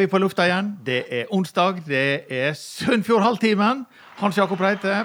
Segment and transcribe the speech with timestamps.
[0.00, 0.68] er vi på lufta igjen.
[0.80, 1.82] Det er onsdag.
[1.84, 3.82] Det er Sunnfjord-halvtimen.
[4.16, 5.02] Hans Jakob Reite.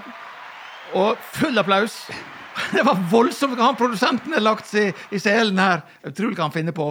[0.95, 1.97] Og full applaus.
[2.71, 5.83] Det var voldsomt hva han produsenten har lagt seg i selen her.
[6.07, 6.87] Utrolig hva han finner på.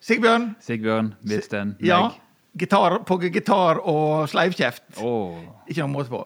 [0.00, 0.54] Sigbjørn.
[0.64, 1.74] Sigbjørn Visten.
[1.84, 2.14] Ja.
[2.58, 5.02] Gitar, på gitar og sleivkjeft.
[5.04, 5.36] Oh.
[5.68, 6.24] Ikke noen måte på.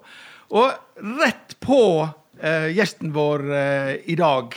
[0.54, 1.82] Og rett på
[2.38, 4.54] eh, gjesten vår eh, i dag.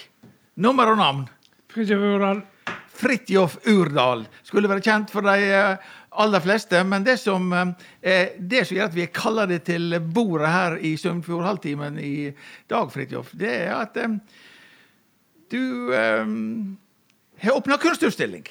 [0.62, 1.26] Nummer og navn.
[1.74, 2.46] Fridtjof Urdal.
[2.96, 4.28] Fridtjof Urdal.
[4.46, 8.90] Skulle være kjent for de eh, aller fleste, men det som, eh, det som gjør
[8.90, 12.32] at vi kaller det til bordet her i Sunnfjordhalvtimen i
[12.70, 14.18] dag, Fridtjof, det er at eh,
[15.52, 16.26] du eh,
[17.44, 18.48] har åpna kunstutstilling.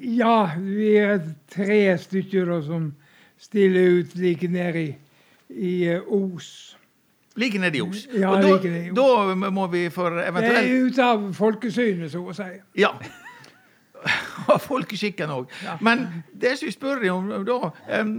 [0.00, 1.20] Ja, vi er
[1.52, 2.92] tre stykker da, som
[3.40, 4.90] stiller ut like nede i,
[5.50, 6.76] i eh, Os.
[7.36, 8.06] Like nede i Os.
[8.12, 8.96] Ja, Og da, like nede i Os.
[8.96, 12.48] da må vi for eventuelt Det er ut av folkesynet, så å si.
[12.80, 12.94] Ja.
[14.50, 15.50] Og folkeskikken òg.
[15.64, 15.76] Ja.
[15.84, 17.58] Men det som vi spør deg om da
[18.00, 18.16] um,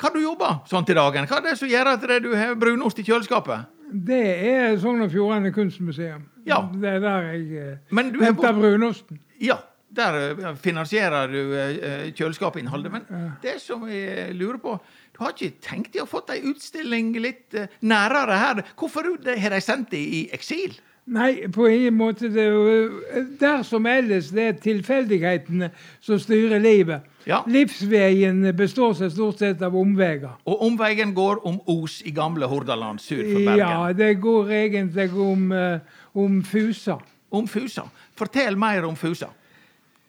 [0.00, 1.28] Hva du jobber sånn til dagen?
[1.28, 3.68] Hva er det som gjør at det du har brunost i kjøleskapet?
[3.90, 6.22] Det er Sogn og Fjordane kunstmuseum.
[6.46, 6.62] Ja.
[6.72, 9.18] Det er der jeg eh, Men henter brunosten.
[9.42, 9.58] Ja,
[9.90, 12.92] der eh, finansierer du kjøleskapinnholdet, kjøleskapsinnholdet.
[12.92, 14.76] Men det som jeg lurer på
[15.16, 18.62] Du har ikke tenkt deg å fått ei utstilling litt eh, nærere her?
[18.78, 20.78] Hvorfor har de sendt deg i eksil?
[21.06, 22.28] Nei, på ingen måte.
[22.32, 25.70] Det, er jo- der som ellers, det er tilfeldighetene
[26.00, 27.00] som styrer livet.
[27.26, 27.40] Ja.
[27.46, 30.36] Livsveien består seg stort sett av omveier.
[30.46, 33.58] Og omveien går om Os i gamle Hordaland sør for Bergen.
[33.58, 35.78] Ja, det går egentlig om, eh,
[36.14, 36.98] om Fusa.
[37.32, 37.82] Om Fusa.
[38.16, 39.26] Fortell mer om Fusa.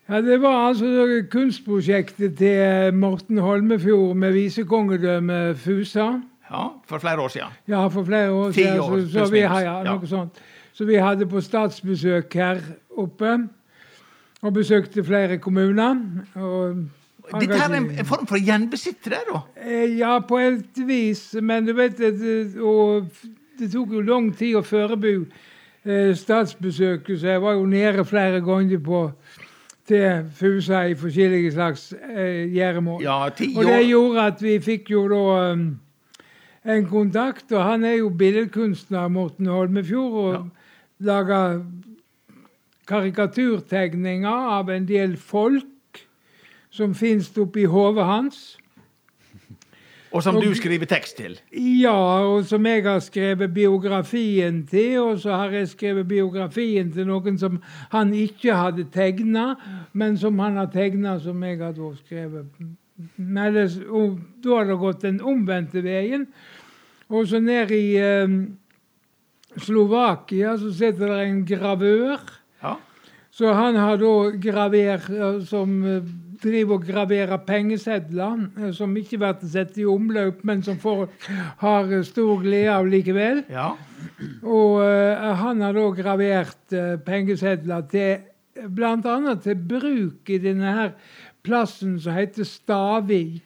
[0.08, 6.20] Ja, Det var altså kunstprosjektet til Morten Holmefjord med visekongedømmet Fusa.
[6.50, 7.48] Ja, For flere år siden.
[7.68, 8.80] Ja, for flere år siden.
[8.80, 9.94] år, så, så vi, har- ja, Ja.
[9.94, 10.32] noe sånt.
[10.72, 12.60] Så vi hadde på statsbesøk her
[12.96, 13.36] oppe.
[14.42, 15.96] Og besøkte flere kommuner.
[16.34, 16.76] Og
[17.40, 19.42] Dette her er en, en form for å gjenbesitte det, da?
[19.62, 21.28] Eh, Ja, på et vis.
[21.40, 25.28] Men du vet det, det, tok jo lang tid å forberede
[25.84, 29.06] eh, statsbesøket, så jeg var jo nede flere ganger på
[29.88, 33.02] til Fusa i forskjellige slags eh, gjøremål.
[33.02, 35.22] Ja, og det gjorde at vi fikk jo da
[35.52, 35.64] um,
[36.64, 40.61] en kontakt, og han er jo billedkunstner, Morten Holmefjord, og
[41.02, 41.60] lager
[42.88, 46.02] karikaturtegninger av en del folk
[46.72, 48.42] som finnes oppi hodet hans.
[50.12, 51.40] Og som Og- du skriver tekst til.
[51.52, 57.06] Ja, og som jeg har skrevet biografien til, og så har jeg skrevet biografien til
[57.06, 59.54] noen som han ikke hadde tegna,
[59.92, 62.46] men som han har tegna, som jeg har da skrevet.
[63.16, 63.56] Men
[63.88, 66.26] og, da har det gått den omvendte veien.
[67.08, 68.28] Og så ned i eh,
[69.60, 72.20] Slovakia så sitter det en gravør.
[72.62, 72.76] Ja.
[73.32, 76.02] Så han har da graver, eh, som eh,
[76.42, 81.10] driver og graverer pengesedler, eh, som ikke blir satt i omløp, men som folk
[81.62, 83.44] har stor glede av likevel.
[83.50, 83.72] ja.
[84.42, 89.34] Og uh, han har da gravert uh, pengesedler til bl.a.
[89.42, 90.90] til bruk i denne her
[91.46, 93.42] plassen som heter Stavik.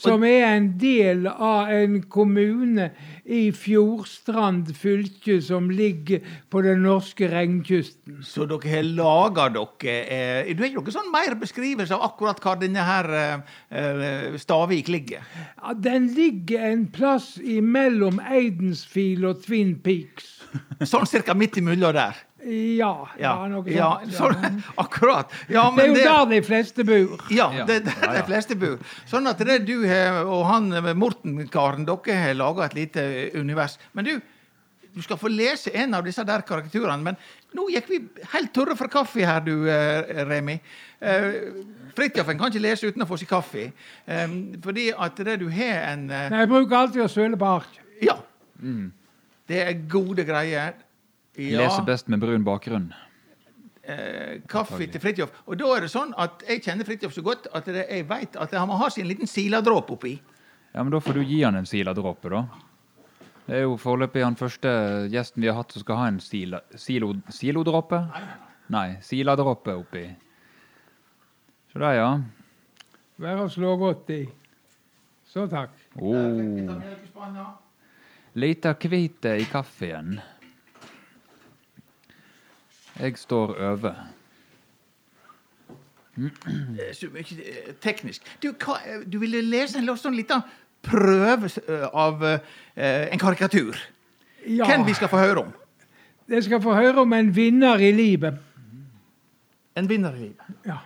[0.00, 2.88] Som er en del av en kommune
[3.24, 8.20] i Fjordstrand fylke som ligger på den norske regnkysten.
[8.24, 12.60] Så dere har laga dere eh, Du har ikke sånn mer beskrivelse av akkurat hvor
[12.60, 15.24] denne her eh, eh, Stavik ligger?
[15.60, 20.38] Ja, den ligger en plass imellom Eidensfield og Twin Peaks.
[20.84, 22.24] Sånn cirka midt imellom der.
[22.44, 24.36] Ja, ja, Ja, noe ja, sånt.
[24.42, 25.30] sånn, akkurat.
[25.48, 27.24] Ja, Det er jo jo der de fleste bor.
[27.32, 27.64] Ja, Ja.
[27.64, 28.20] det er der Ja, ja.
[28.20, 28.78] de fleste bor.
[29.08, 33.06] Sånn at det du har, og han eh, Morten-karen, dere har laga et lite
[33.40, 33.78] univers.
[33.94, 34.20] Men du,
[34.94, 37.00] du skal få lese en av disse der karakterene.
[37.02, 37.16] Men
[37.56, 38.02] nå gikk vi
[38.34, 40.60] helt tørre for kaffe her, du, eh, Remi.
[41.94, 43.68] Fridtjof kan ikke lese uten å få seg kaffe.
[44.06, 47.46] Eh, fordi at det du har en eh, Nei, Jeg bruker alltid å søle på
[47.56, 47.80] ark.
[48.02, 48.18] Ja.
[49.46, 50.74] Det er gode greier.
[51.36, 51.64] Ja.
[51.64, 52.92] Leser best med brun bakgrunn.
[53.84, 55.32] eh, kaffe til Fridtjof.
[55.46, 58.36] Og da er det sånn at jeg kjenner Fridtjof så godt at det, jeg vet
[58.40, 60.14] at han må ha sin liten siladråpe oppi.
[60.74, 62.46] Ja, men Da får du gi han en siladråpe, da.
[63.46, 64.70] Det er jo foreløpig han første
[65.12, 68.00] gjesten vi har hatt som skal ha en sila, silo, silodråpe.
[68.72, 70.06] Nei, siladråpe oppi.
[71.70, 72.08] Så der, ja.
[73.20, 74.22] Vær å slå godt i.
[75.28, 75.76] Så takk.
[76.00, 76.80] Oh.
[78.34, 80.16] Lita kvite i kaffen.
[83.00, 83.94] Jeg står over.
[86.18, 88.22] Eh, Så mye eh, teknisk.
[88.42, 90.44] Du, hva, eh, du ville lese en sånn liten
[90.84, 91.48] prøve
[91.96, 92.22] av
[92.76, 93.78] en karikatur.
[94.44, 95.52] Ja, Hvem vi skal få høre om?
[96.28, 98.36] jeg skal få høre om en vinner i livet.
[99.76, 100.58] En vinner i livet.
[100.64, 100.76] Ja.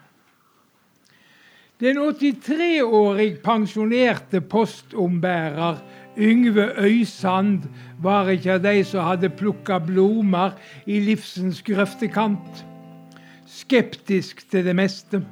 [1.81, 5.79] Den 83-årig pensjonerte postombærer
[6.19, 7.63] Yngve Øysand
[8.03, 10.57] var ikke av de som hadde plukka blomster
[10.87, 12.65] i livsens grøftekant.
[13.47, 15.23] Skeptisk til det meste.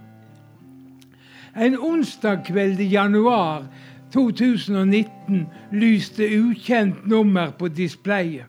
[1.56, 3.66] En onsdag kveld i januar
[4.12, 8.46] 2019 lyste ukjent nummer på displayet.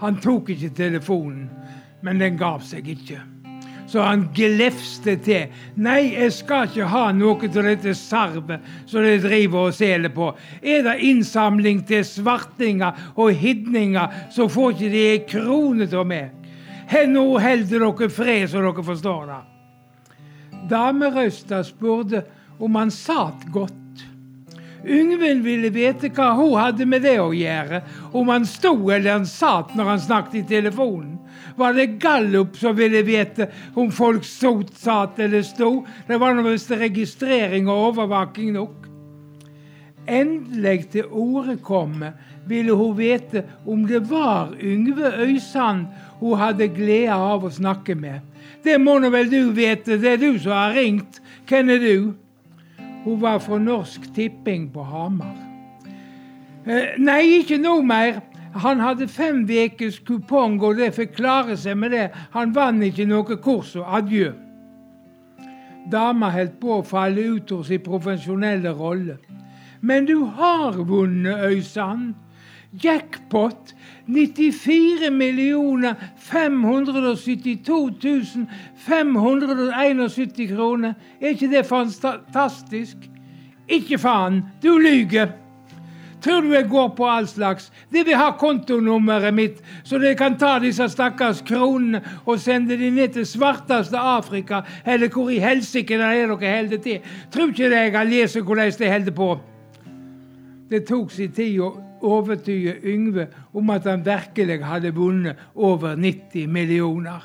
[0.00, 1.50] Han tok ikke telefonen,
[2.02, 3.20] men den gav seg ikke
[3.90, 5.50] så han glefste til.
[5.82, 10.30] Nei, jeg skal ikke ha noe av dette sarvet som de driver og seler på.
[10.62, 16.36] Er det innsamling til svartinger og hidninger, så får ikke de ei krone av meg.
[17.10, 19.40] Nå holder dere fred, så dere forstår det.
[20.70, 22.24] Damerøsta spurte
[22.62, 23.76] om han satt godt.
[24.80, 27.82] Yngvild ville vite hva hun hadde med det å gjøre,
[28.16, 31.18] om han sto eller han satt når han snakket i telefonen.
[31.60, 35.84] Var det Gallup som ville vite om folk stod, satt eller sto?
[36.08, 38.86] Det var nå visst registrering og overvåking nok.
[40.08, 42.14] Endelig til orde komme
[42.48, 45.84] ville hun vite om det var Yngve Øysand
[46.22, 48.24] hun hadde glede av å snakke med.
[48.64, 51.20] Det må nå vel du vite, det er du som har ringt.
[51.48, 52.10] Hvem er du?
[53.04, 55.36] Hun var fra Norsk Tipping på Hamar.
[56.64, 58.20] Eh, nei, ikke noe mer.
[58.54, 62.08] Han hadde fem ukers kupong, og det fikk klare seg med det.
[62.34, 64.32] Han vant ikke noe kurs, og adjø.
[65.90, 69.16] Dama holdt på å falle ut av sin profesjonelle rolle.
[69.80, 72.14] Men du har vunnet, Øysand.
[72.84, 73.74] Jackpot
[74.06, 75.10] 94
[76.16, 78.46] 572
[78.86, 80.94] 571 kroner.
[81.20, 82.96] Er ikke det fantastisk?
[83.68, 85.34] Ikke faen, du lyver!
[86.20, 87.70] Tror du jeg går på all slags?
[87.92, 92.90] De vil ha kontonummeret mitt, så de kan ta disse stakkars kronene og sende de
[92.92, 97.12] ned til svarteste Afrika, eller hvor i helsike det er dere holder til.
[97.32, 99.30] Tror ikke jeg har lest hvordan de holder på.
[100.70, 101.72] Det tok sin tid å
[102.06, 103.26] overtyde Yngve
[103.56, 107.24] om at han virkelig hadde vunnet over 90 millioner.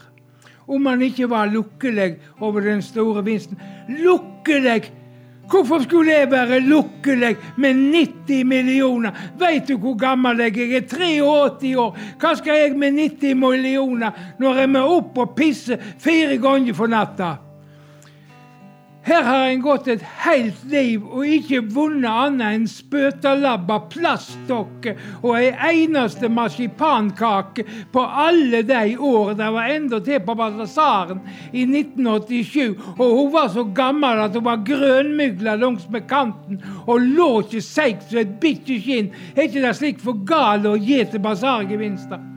[0.68, 3.60] Om han ikke var lukkelig over den store vinsten.
[3.90, 5.05] Lukkelig!
[5.50, 9.12] Hvorfor skulle jeg være lukkelig med 90 millioner?
[9.40, 10.72] Veit du hvor gammel jeg er?
[10.74, 11.98] Jeg er 83 år.
[12.20, 16.92] Hva skal jeg med 90 millioner når jeg må opp og pisse fire ganger for
[16.92, 17.36] natta?
[19.06, 25.36] Her har en gått et helt liv og ikke vunnet annet enn spøtelabber, plastdokker og
[25.38, 31.22] ei eneste marsipankake på alle de år det var endatil på basaren
[31.52, 32.74] i 1987.
[32.98, 37.62] Og hun var så gammel at hun var grønmygla langs med kanten og lå ikke
[37.62, 39.14] seigt som et bikkjeskinn.
[39.36, 42.32] Er ikke det slik for gale å gi til basargevinster?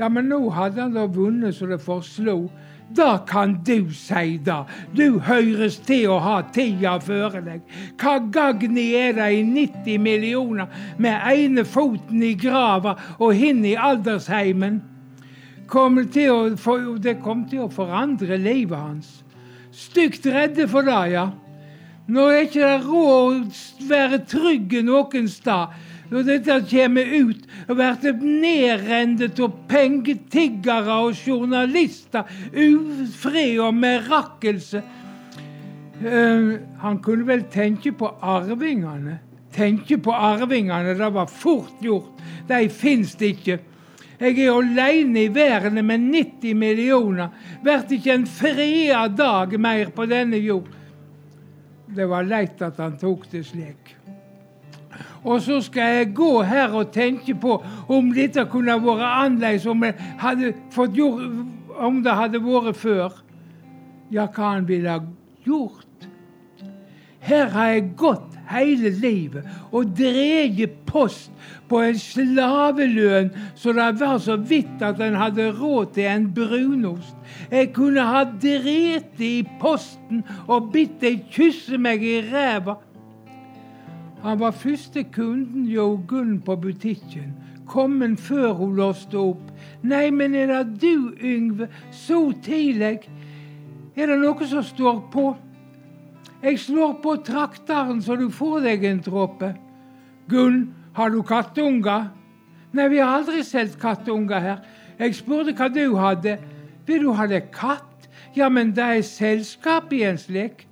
[0.00, 2.46] Ja, men nå hadde han da vunnet så det forslo.
[2.94, 4.60] Da kan du si det.
[4.94, 7.62] Du høres til å ha tida føre deg.
[7.98, 10.70] Hva gagn er det i 90 millioner
[11.02, 14.82] med ene foten i grava og hin i aldersheimen?
[15.66, 15.98] Kom
[16.60, 19.24] for, det kom til å forandre livet hans.
[19.74, 21.30] Stygt redde for det, ja.
[22.06, 25.72] Nå er ikke det råd å være trygg noen sted
[26.10, 34.84] når dette kommer ut og blir nedrendet av pengetiggere og journalister, ufred og merakkelse
[36.02, 39.18] Uh, han kunne vel tenke på arvingene.
[39.54, 42.18] Tenke på arvingene, det var fort gjort.
[42.48, 43.60] De fins ikke.
[44.18, 47.30] Jeg er alene i verden med 90 millioner.
[47.62, 50.68] Blir ikke en freda dag mer på denne jord.
[51.94, 53.83] Det var leit at han tok det slik.
[55.24, 57.56] Og så skal jeg gå her og tenke på
[57.88, 59.84] om dette kunne vært annerledes, om,
[60.92, 61.22] gjort,
[61.80, 63.20] om det hadde vært før.
[64.12, 65.00] Ja, hva han ville ha
[65.46, 66.08] gjort.
[67.24, 71.32] Her har jeg gått hele livet og dreget post
[71.70, 77.16] på en slavelønn så det var så vidt at en hadde råd til en brunost.
[77.50, 82.76] Jeg kunne ha drept i posten og bitt deg kysse meg i ræva.
[84.24, 87.34] Han var første kunden hjå Gunn på butikken.
[87.68, 89.50] Kommen før hun låste opp.
[89.84, 91.68] Nei, men er det du, Yngve?
[91.92, 93.04] Så tidlig?
[93.96, 95.26] Er det noe som står på?
[96.40, 99.52] Jeg slår på trakteren så du får deg en dråpe.
[100.32, 102.08] Gunn, har du kattunger?
[102.72, 104.64] Nei, vi har aldri solgt kattunger her.
[104.98, 106.38] Jeg spurte hva du hadde.
[106.88, 108.08] Vil du ha deg katt?
[108.36, 110.64] Ja, men det er selskap i en slik.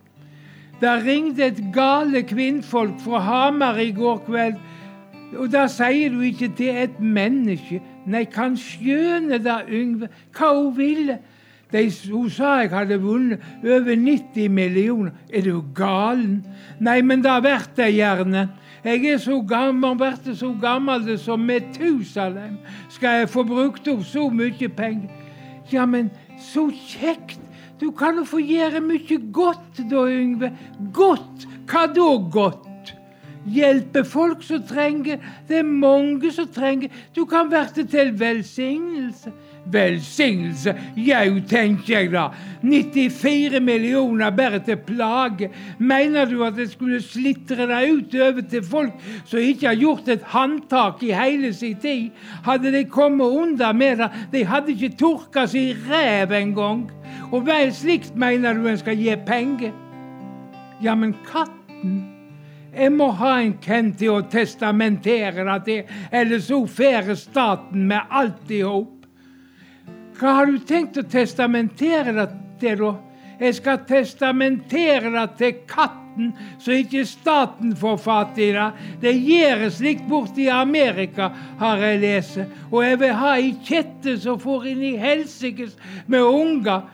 [0.83, 4.57] Det ringte et gale kvinnfolk fra Hamar i går kveld.
[5.39, 10.73] Og da sier du ikke til et menneske Nei, kan skjøne da, Yngve, hva hun
[10.75, 11.21] ville.
[11.71, 15.13] De, hun sa jeg hadde vunnet over 90 millioner.
[15.31, 16.41] Er du galen?
[16.83, 18.49] Nei, men da blir jeg gjerne.
[18.83, 22.59] Jeg er så gammel, vært så gammel som Metusalem.
[22.91, 25.15] Skal jeg få brukt opp så mye penger?
[25.71, 26.11] Ja, men
[26.43, 27.39] så kjekt!
[27.83, 30.53] Du kan jo få gjøre mye godt da, Yngve.
[30.95, 31.49] Godt?
[31.67, 32.93] Hva da godt?
[33.51, 35.19] Hjelpe folk som trenger.
[35.49, 36.93] Det er mange som trenger.
[37.17, 39.33] Du kan være til velsignelse.
[39.71, 40.75] Velsignelse?
[40.99, 42.29] Jau, tenker jeg da.
[42.63, 45.51] 94 millioner bare til plage.
[45.79, 50.09] Mener du at jeg skulle slitre det ut over til folk som ikke har gjort
[50.09, 52.11] et håndtak i hele sin tid?
[52.47, 56.89] Hadde de kommet unna med det, de hadde ikke tørka seg i ræv engang.
[57.33, 59.73] Og vel slikt mener du en skal gi penger?
[60.83, 62.03] Ja, men katten
[62.73, 68.09] jeg må ha en Kent til å testamentere det til, eller så fer staten med
[68.09, 69.02] alt i hop.
[70.23, 72.29] Hva har du tenkt å testamentere det
[72.63, 72.93] til, da?
[73.43, 76.29] Jeg skal testamentere det til katten,
[76.63, 78.69] så ikke staten får fatt i det.
[79.03, 82.39] Det gjøres slik borte i Amerika, har jeg lest.
[82.71, 85.75] Og jeg vil ha ei kjette som får inn i helsikes
[86.07, 86.87] med unger.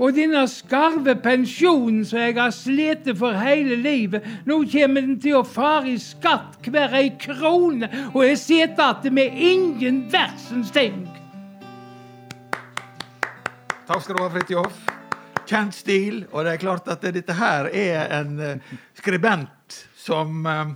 [0.00, 5.38] Og denne skarve pensjonen som jeg har slitt for hele livet, nå kommer den til
[5.38, 11.04] å fare i skatt hver ei krone, og jeg sitter igjen med ingen versens ting.
[13.90, 14.74] Takk skal du ha, Fridtjof.
[15.50, 16.20] Kjent stil.
[16.30, 20.70] Og det er klart at dette her er en uh, skribent som uh,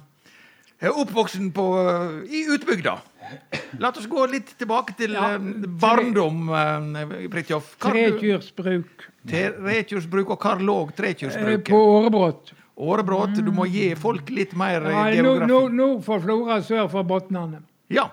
[0.83, 2.97] er oppvoksen på, uh, i utbygda.
[3.79, 6.51] La oss gå litt tilbake til Ja, barndom,
[7.31, 7.71] Fridtjof.
[7.87, 11.71] Trekjørsbruk Trekjørsbruk, og hvor lå eh, trekjørsbruket?
[11.71, 12.53] på Årebrott.
[12.75, 13.39] Årebrot.
[13.47, 15.53] Du må gi folk litt mer eh, Ja, geografi.
[15.55, 17.63] nord, nord for Flora, sør for Botnane.
[17.95, 18.11] Ja.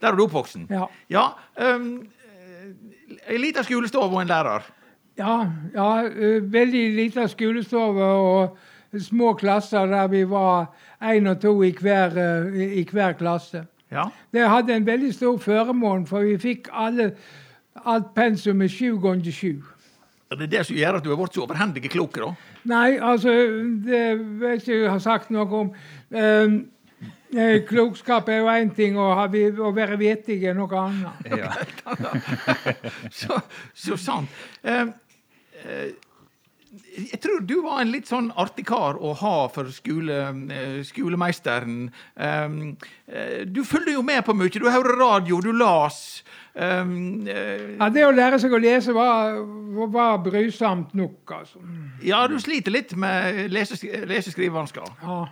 [0.00, 0.70] Der er du oppvoksen.
[0.70, 0.86] Ja.
[1.10, 1.26] Ja.
[1.58, 2.06] Um,
[3.26, 4.66] Ei lita skolestove og en lærer.
[5.18, 5.36] Ja,
[5.74, 8.58] ja eh, veldig lita skolestove og
[9.02, 10.68] små klasser der vi var
[11.02, 13.64] én og to i hver, eh, i hver klasse.
[13.90, 14.04] Ja.
[14.32, 17.12] Det hadde en veldig stor føremål, for vi fikk alle,
[17.84, 19.62] alt pensumet sju ganger sju.
[20.30, 22.32] Det er det som gjør at du har blitt så overhendig klok, da.
[22.66, 23.30] Nei, altså
[23.86, 24.06] Det
[24.40, 25.68] vet ikke jeg har sagt noe om.
[26.10, 26.56] Um,
[27.68, 29.34] klokskap er jo én ting, og
[29.66, 31.30] å være vettig er noe annet.
[31.30, 31.52] Ja.
[33.10, 33.40] Så,
[33.74, 34.28] så sant.
[34.62, 34.92] Um,
[35.64, 35.94] eh,
[36.96, 40.16] jeg tror du var en litt sånn artig kar å ha for skole,
[40.52, 41.86] eh, skolemeisteren.
[42.16, 42.58] Um,
[43.08, 44.52] eh, du følger jo med på mye.
[44.52, 46.22] Du hører radio, du las.
[46.54, 49.40] Um, uh, Ja, Det å lære seg å lese var,
[49.92, 51.60] var brysomt nok, altså.
[52.04, 54.94] ja, du sliter litt med lese- leseskrivevansker.
[55.02, 55.24] Ja.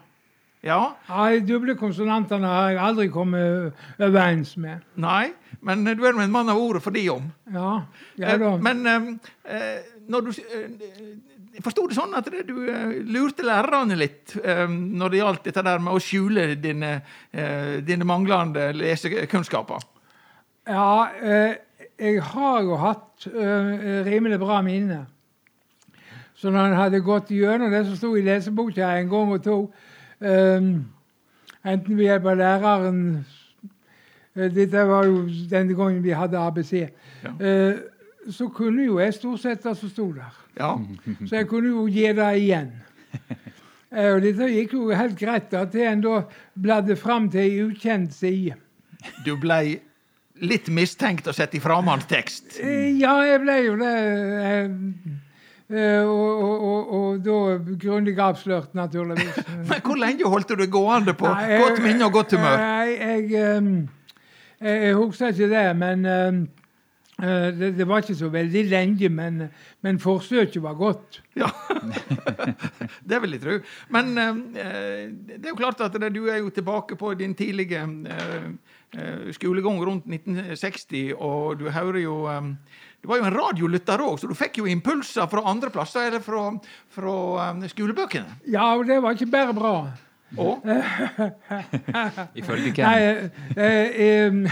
[0.64, 0.94] Ja.
[1.08, 4.84] De doble konsonantene har jeg aldri kommet overens med.
[5.00, 5.34] Nei.
[5.64, 7.28] Men du er en mann av ordet for de om.
[7.52, 7.84] Ja,
[8.20, 8.56] ja Eh, da.
[8.60, 9.06] Men eh,
[9.44, 9.78] eh,
[10.08, 10.68] når du eh,
[11.62, 12.56] Forsto det sånn at du
[13.14, 16.96] lurte lærerne litt eh, når det gjaldt dette der med å skjule dine,
[17.86, 19.84] dine manglende lesekunnskaper?
[20.66, 21.12] Ja,
[21.94, 25.04] jeg har jo hatt rimelig bra minne.
[26.34, 29.58] Så når en hadde gått gjennom det som sto i leseboka en gang og to,
[30.22, 33.00] enten ved hjelp av læreren
[34.36, 36.72] eh, Dette var jo den gangen vi hadde ABC.
[37.24, 37.34] Ja.
[37.40, 37.76] eh,
[38.30, 40.32] så kunne jo jeg stort sett det som sto der.
[40.56, 40.70] Ja.
[41.28, 42.70] Så jeg kunne jo gi det igjen.
[43.92, 46.22] Eh, og dette gikk jo helt greit da, til en da
[46.56, 48.56] bladde fram til ei ukjent side.
[49.26, 49.76] Du blei
[50.40, 52.56] litt mistenkt og sett i framhandstekst.
[52.98, 53.92] Ja, jeg ble jo det.
[54.48, 55.20] eh,
[55.70, 57.36] Og, og, og, og da
[57.80, 59.38] grundig avslørt, naturligvis.
[59.70, 62.58] Men hvor lenge holdt du det gående på Nei, jeg- godt minne og godt humør?
[62.60, 63.70] Nei, jeg, ehm,
[64.60, 66.42] jeg, jeg husker ikke det, men ehm,
[67.22, 69.08] eh, det, det var ikke så veldig lenge.
[69.08, 69.42] Men,
[69.82, 71.22] men forsøket var godt.
[71.40, 71.48] Ja,
[73.08, 73.56] det vil jeg tro.
[73.96, 74.36] Men eh,
[75.32, 78.50] det er jo klart at det, du er jo tilbake på din tidlige eh,
[79.00, 82.52] eh, skolegang rundt 1960, og du hører jo eh,
[83.04, 86.22] Du var jo en radiolytter òg, så du fikk jo impulser fra andre plasser eller
[86.24, 86.46] fra,
[86.96, 87.16] fra
[87.52, 88.38] eh, skolebøkene.
[88.48, 89.74] Ja, og det var ikke bare bra.
[90.40, 90.64] Og
[92.40, 93.30] Ifølge Nei, hvem?
[93.56, 94.32] eh, eh,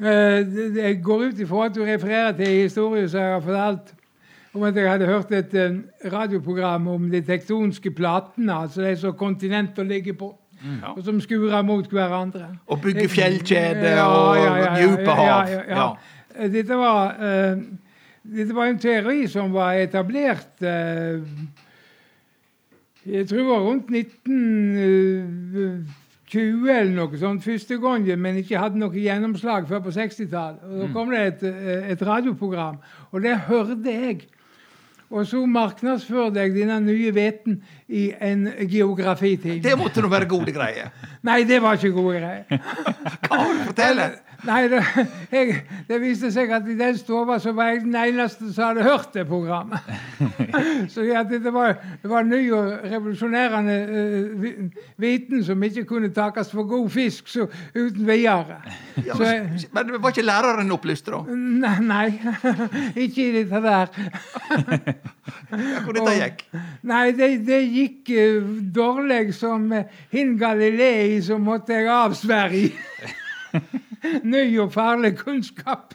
[0.00, 3.32] eh, det- det- Jeg går ut ifra at du refererer til en historie som jeg
[3.32, 3.92] har fortalt
[4.54, 5.78] om at jeg hadde hørt et eh,
[6.12, 10.78] radioprogram om de tektonske platene, altså de som kontinenter ligger på, Mm.
[10.96, 12.46] og som skurer mot hverandre.
[12.66, 15.26] Og bygger fjellkjeder Ja, og ja, ja, ja, dype hav.
[15.26, 15.92] ja, ja, ja.
[16.36, 17.56] Dette var, eh,
[18.22, 21.20] dette var en teori som var etablert eh,
[23.06, 28.98] Jeg tror det var rundt 1920 eller noe sånt første gangen, men ikke hadde noe
[28.98, 30.62] gjennomslag før på 60-tallet.
[30.66, 32.76] Og Da kom det et, eh, et radioprogram,
[33.12, 34.26] og det hørte jeg.
[35.10, 39.62] Og så markedsførte jeg denne nye veten i en geografitime.
[39.62, 40.90] Det måtte nå være gode greier.
[41.26, 42.62] Nei, det var ikke gode greier.
[43.28, 44.06] Hva har du fortelle?
[44.46, 44.80] Nei, det,
[45.32, 45.54] jeg,
[45.88, 49.14] det viste seg at i den stua så var jeg den eneste som hadde hørt
[49.14, 49.86] det programmet.
[50.92, 56.10] Så ja, det, det, var, det var ny og revolusjonerende uh, viten som ikke kunne
[56.14, 58.60] takes for god fisk så, uten videre.
[59.00, 59.24] Ja, Så
[59.72, 61.22] men, men var ikke læreren opplyst, da?
[61.32, 62.06] nei, nei,
[63.06, 63.92] ikke i dette der.
[65.50, 66.44] Ja, Hvor dette gikk?
[66.86, 72.72] Nei, det, det gikk eh, dårlig som uh, Hin Galilei, så måtte jeg avsverge.
[74.32, 75.94] Ny og farlig kunnskap.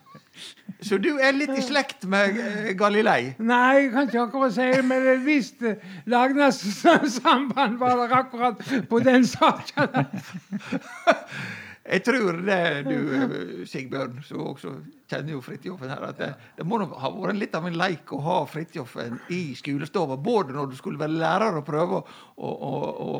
[0.81, 3.35] Så du er litt i slekt med eh, Galilei?
[3.37, 8.63] Nei, jeg kan ikke akkurat si det, men et visst eh, lagnassamband var det akkurat
[8.89, 10.07] på den saken.
[11.81, 12.97] Jeg tror det du,
[13.65, 14.75] Sigbjørn, som også
[15.09, 16.27] kjenner jo Fridtjofen her, at det,
[16.59, 20.19] det må nok ha vært litt av en leik å ha Fridtjofen i skolestova.
[20.21, 22.03] Både når du skulle være lærer og prøve å,
[22.37, 22.51] å,
[23.07, 23.15] å,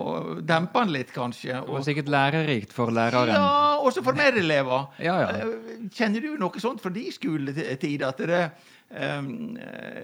[0.46, 1.58] dempe han litt, kanskje.
[1.58, 3.34] Det var sikkert lærerikt for læreren.
[3.34, 4.88] ja, også for medelever.
[5.02, 5.50] Ja, ja.
[5.98, 8.44] Kjenner du noe sånt fra din skoletid, at det,
[8.94, 9.58] um,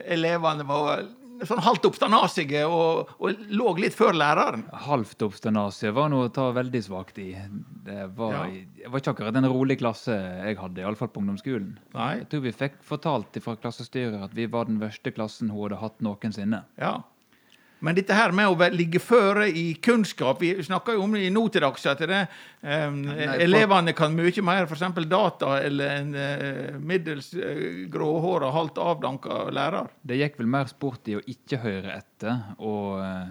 [0.09, 1.05] elevene var
[1.45, 4.63] sånn halvt oppstandasige og, og lå litt før læreren?
[4.87, 7.29] Halvt oppstandasige var noe å ta veldig svakt i.
[7.85, 8.45] Det var, Ja.
[8.81, 11.75] det var ikke akkurat en rolig klasse jeg hadde, iallfall på ungdomsskolen.
[11.93, 12.09] Nei.
[12.23, 15.81] Jeg tror vi fikk fortalt fra klassestyret at vi var den verste klassen hun hadde
[15.83, 16.63] hatt noensinne.
[16.81, 16.95] Ja.
[17.79, 21.33] Men dette her med å ligge føre i kunnskap Vi snakker jo om det i
[21.33, 22.21] nå til dags at det,
[22.63, 25.05] eh, for- elevene kan mye mer f.eks.
[25.05, 29.91] data eller en uh, middels uh, gråhåra, halvt avdanka lærer.
[30.01, 33.29] Det gikk vel mer sport i å ikke høre etter og uh,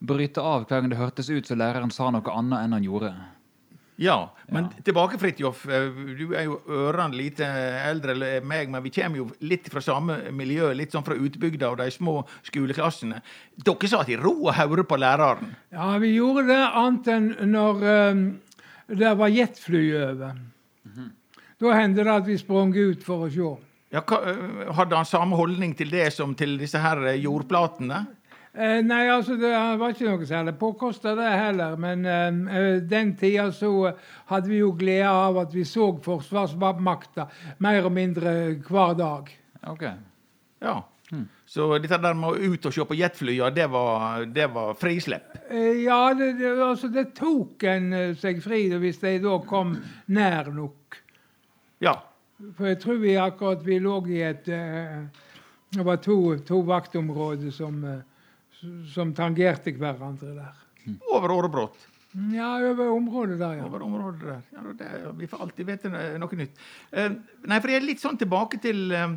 [0.00, 3.12] bryte av hver gang det hørtes ut som læreren sa noe annet enn han gjorde.
[3.96, 5.62] Ja, men tilbake, Fridtjof.
[5.72, 9.80] eh, Du er jo ørene lite eldre enn meg, men vi kommer jo litt fra
[9.80, 13.22] samme miljø, litt sånn fra utbygda og de små skoleklassene.
[13.56, 15.54] Dere satt i ro og hørte på læreren.
[15.72, 18.26] Ja, vi gjorde det annet enn når um,
[18.88, 20.36] det var jetfly over.
[21.56, 23.48] Da hendte det at vi sprang ut for å se.
[23.94, 28.02] Ja, hva, eh, hadde han samme holdning til det som til disse her eh, jordplatene?
[28.56, 31.76] Eh, nei, altså det var ikke noe særlig påkosta det heller.
[31.80, 33.92] Men eh, eh, den tida så
[34.32, 37.28] hadde vi jo glede av at vi så forsvarsmakta
[37.64, 39.32] mer og mindre hver dag.
[39.68, 39.88] Ok.
[40.64, 40.80] Ja.
[41.46, 45.36] Så dette der med å ut og se på jetflya, det var, det var frislepp.
[45.46, 49.76] Eh, ja, det, det, altså det tok en eh, seg fri hvis de da kom
[50.10, 50.98] nær nok.
[51.84, 51.94] Ja.
[52.58, 55.06] For jeg tror vi akkurat vi lå i et eh,
[55.76, 57.78] Det var to, to vaktområder som,
[58.92, 60.64] som tangerte hverandre der.
[61.10, 61.86] Over årebrott.
[62.32, 63.64] Ja, over området der, ja.
[63.66, 64.42] Over området der.
[64.54, 66.60] Ja, det, vi får alltid vite no- noe nytt.
[66.92, 67.10] Eh,
[67.44, 69.16] nei, for jeg er litt sånn tilbake til eh,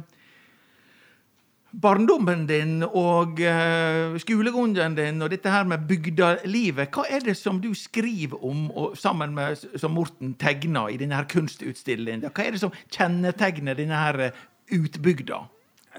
[1.72, 6.90] barndommen din og uh, skolegangen din og dette her med bygdalivet.
[6.94, 11.30] Hva er det som du skriver om sammen med som Morten tegner i denne her
[11.30, 12.26] kunstutstillingen?
[12.26, 14.44] Hva er det som kjennetegner denne her eh,
[14.76, 15.44] utbygda?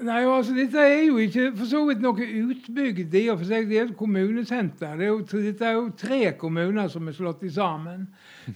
[0.01, 3.67] Nei, altså Dette er jo ikke for så vidt noe utbygd i og for seg.
[3.69, 4.95] Det er et kommunesenter.
[4.97, 8.07] Det er jo, dette er jo tre kommuner som er slått sammen.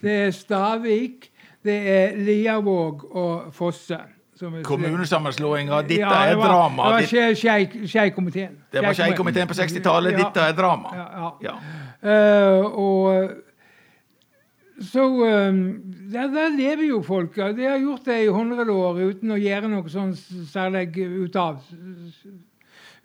[0.02, 1.30] Det er Stavik,
[1.66, 4.00] det er Liavåg og Fosse.
[4.36, 6.90] Kommunesammenslåinga, dette Ja, det er drama.
[7.00, 7.36] Det var
[7.88, 8.58] Skei-komiteen.
[8.74, 10.18] Det var Skei-komiteen på 60-tallet, Ja.
[10.26, 10.90] dette er drama.
[10.98, 11.56] Ja, ja.
[12.04, 13.30] Eh, og
[14.82, 15.60] så um,
[16.12, 17.36] der, der lever jo folk.
[17.36, 20.12] De har gjort det i 100 år uten å gjøre noe sånn
[20.52, 21.62] særlig ut av,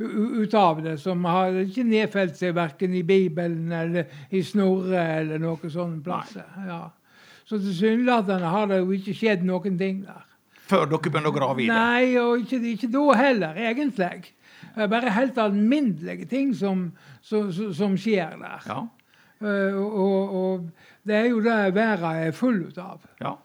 [0.00, 0.96] ut av det.
[1.02, 6.46] Som har ikke nedfelt seg verken i Bibelen eller i Snorre eller noe sånne plasser.
[6.66, 6.82] Ja.
[7.46, 10.26] Så tilsynelatende har det jo ikke skjedd noen ting der.
[10.70, 11.74] Før dere begynner å grave i det.
[11.74, 14.30] Nei, og ikke, ikke da heller, egentlig.
[14.76, 16.92] Bare helt alminnelige ting som,
[17.26, 18.60] som- som skjer der.
[18.68, 18.84] Ja.
[19.40, 20.70] Eh, og, og
[21.08, 23.06] det er jo det verden er full av.
[23.20, 23.36] ja.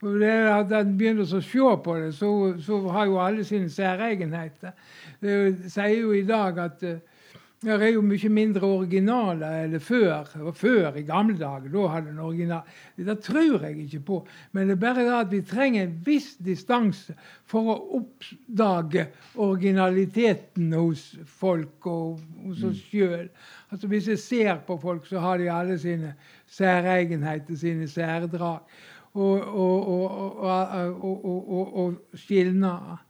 [0.00, 2.28] Og det at en begynner å se på det, så,
[2.64, 4.72] så har jo alle sine særegenheter.
[5.20, 7.02] Det er sier jo i dag at eh,
[7.60, 10.30] det er jo mye mindre originaler enn før.
[10.40, 12.62] Og før, i gamle dager, da hadde en original.
[12.96, 14.20] Det tror jeg ikke på.
[14.56, 17.12] Men det er bare det at vi trenger en viss distanse
[17.50, 19.04] for å oppdage
[19.36, 23.28] originaliteten hos folk og hos oss sjøl.
[23.68, 26.14] Altså, hvis jeg ser på folk, så har de alle sine
[26.48, 28.64] særegenheter, sine særdrag.
[29.20, 29.88] Og, og,
[30.40, 33.04] og, og skilnader.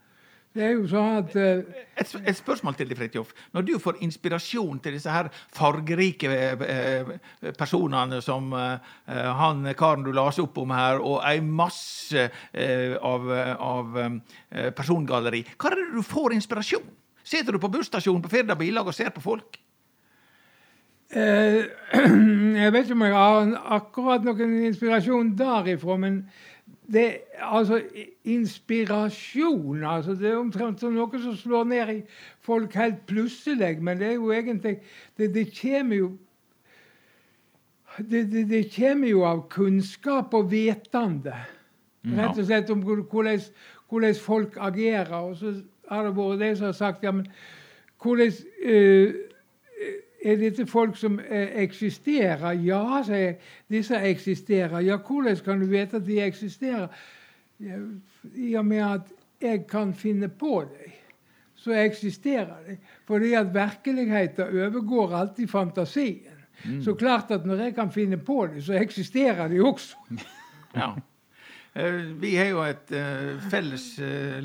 [0.50, 1.60] Det er jo sånn at eh,
[2.00, 3.30] Et, et spørsmål til deg, Fridtjof.
[3.54, 7.12] Når du får inspirasjon til disse her fargerike eh,
[7.58, 8.96] personene som eh,
[9.38, 13.30] han karen du las opp om her, og ei masse eh, av,
[13.62, 16.88] av eh, persongalleri, hva er det du får inspirasjon?
[17.22, 19.60] Sitter du på busstasjonen på Firda Bilag og ser på folk?
[21.14, 21.62] eh,
[22.60, 26.24] Jeg vet ikke om jeg har akkurat noen inspirasjon derifra, men
[26.92, 27.06] det
[27.38, 27.82] Altså,
[28.24, 32.00] inspirasjon altså, Det er omtrent som noe som slår ned i
[32.42, 34.78] folk helt plutselig, men det er jo egentlig
[35.18, 36.10] Det, det kommer jo
[37.98, 41.34] det, det, det kommer jo av kunnskap og vetende.
[42.06, 43.40] Rett og slett om hvordan,
[43.90, 45.10] hvordan folk agerer.
[45.18, 45.52] Og så
[45.90, 47.26] har det vært de som har sagt ja, men
[48.00, 49.18] hvordan eh,
[50.24, 52.52] er dette folk som eh, eksisterer?
[52.64, 53.36] Ja, sier jeg.
[53.72, 54.80] Disse eksisterer.
[54.84, 56.88] Ja, hvordan kan du vite at de eksisterer?
[57.60, 60.92] I og med at jeg kan finne på dem,
[61.60, 62.76] så eksisterer de.
[63.08, 66.36] Fordi at virkeligheten overgår alltid fantasien.
[66.84, 69.96] Så klart at når jeg kan finne på dem, så eksisterer de også.
[70.76, 70.92] Ja.
[71.74, 73.86] Eh, Vi har jo et eh, felles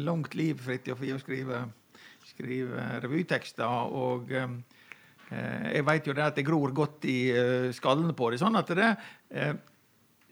[0.01, 1.59] langt liv, Fridtjof, i å skrive,
[2.25, 3.91] skrive revytekster.
[3.93, 4.31] Og
[5.29, 7.17] jeg veit jo det at det gror godt i
[7.73, 8.41] skallen skallene på det.
[8.41, 8.91] Sånn at det
[9.33, 9.55] eh,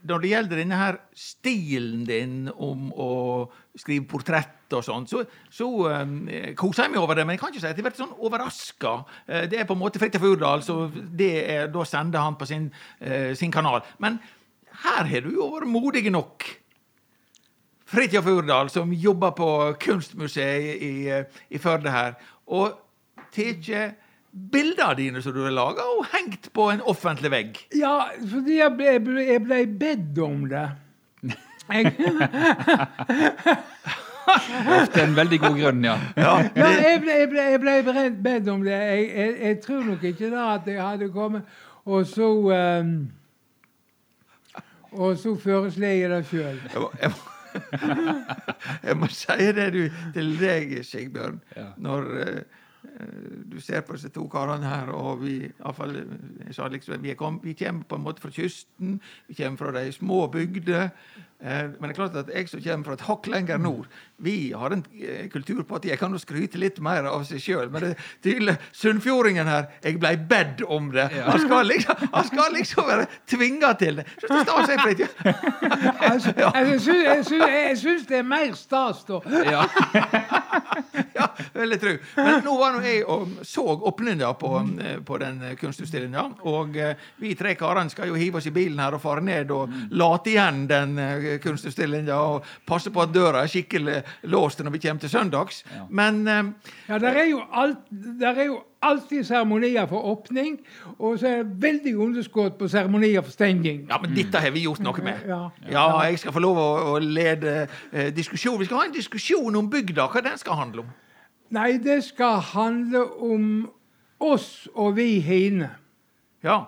[0.04, 3.12] Når det gjelder denne her stilen din om å
[3.80, 7.26] skrive portrett og sånn, så, så eh, koser jeg meg over det.
[7.26, 8.94] Men jeg kan ikke si at jeg blir sånn overraska.
[9.28, 12.50] Eh, det er på en måte Fridtjof Urdal, så det er, da sender han på
[12.50, 12.68] sin,
[13.00, 13.82] eh, sin kanal.
[14.04, 14.20] Men
[14.84, 16.50] her har du jo vært modig nok.
[17.94, 20.94] Fridtjof Urdal, som jobber på Kunstmuseet i,
[21.54, 22.18] i Førde her,
[22.50, 22.80] og
[23.34, 23.70] tatt
[24.34, 27.60] bildene dine som du har laga, og hengt på en offentlig vegg.
[27.78, 28.86] Ja, fordi jeg ble,
[29.28, 30.70] jeg ble, bedt om det.
[31.70, 31.94] Jeg,
[34.94, 35.98] Det er en veldig god grunn, ja.
[36.18, 38.72] ja, jeg ble, jeg ble, jeg ble beredt- bedt om det.
[38.72, 41.42] Jeg, jeg, jeg tror nok ikke da at jeg hadde kommet
[41.86, 42.30] Og så
[42.80, 43.12] um,
[44.92, 46.60] Og så foreslo jeg det sjøl.
[48.84, 51.36] Jeg må, si det du, til deg, Sigbjørn.
[51.56, 51.66] Ja.
[51.78, 52.63] Når eh,
[53.52, 55.96] du ser på disse to karene her, og vi, iallfall,
[56.46, 59.74] jeg sa liksom, vi, kom, vi kommer på en måte fra kysten, vi kommer fra
[59.78, 60.90] de små bygder.
[61.44, 63.88] Eh, men det er klart at jeg som kommer fra et hakk lenger nord,
[64.24, 67.42] vi har en eh, kultur på at jeg kan jo skryte litt mer av seg
[67.44, 67.68] sjøl.
[67.74, 67.90] Men det
[68.24, 71.10] tydelig sunnfjordingen her, jeg blei bedt om det.
[71.26, 74.06] Han, skal liksom, han skal liksom være tvinga til det.
[74.22, 75.12] Så det stas, seg, Fridtjof.
[76.00, 79.20] Jeg syns- jeg jeg syns det er mer stas, da.
[79.44, 79.68] ja.
[81.14, 81.92] Ja, veldig tru.
[82.18, 84.50] Men nå var nå jeg og så åpninga på,
[84.82, 86.24] eh, på den kunstutstillinga.
[86.50, 86.78] Og
[87.22, 90.34] vi tre karene skal jo hive oss i bilen her og fare ned og late
[90.34, 90.96] igjen den
[91.34, 92.14] eh, kunstutstillinga.
[92.16, 95.64] Og passe på at døra er skikkelig låst når vi kommer til søndags.
[95.74, 95.88] Ja.
[95.90, 96.44] Men eh,
[96.90, 97.84] Ja, der er jo, alt,
[98.20, 100.58] der er jo alltid seremonier for åpning,
[101.00, 103.86] og så er det veldig underskudd på seremonier for stenging.
[103.90, 105.22] ja, men dette har vi gjort noe med.
[105.28, 105.38] Ja.
[105.72, 108.60] Ja, jeg skal få lov å, å lede eh, diskusjon.
[108.60, 110.10] Vi skal ha en diskusjon om bygda.
[110.12, 110.92] Hva den skal handle om?
[111.54, 113.48] Nei, det skal handle om
[114.20, 115.70] oss og vi hine.
[116.44, 116.64] Ja.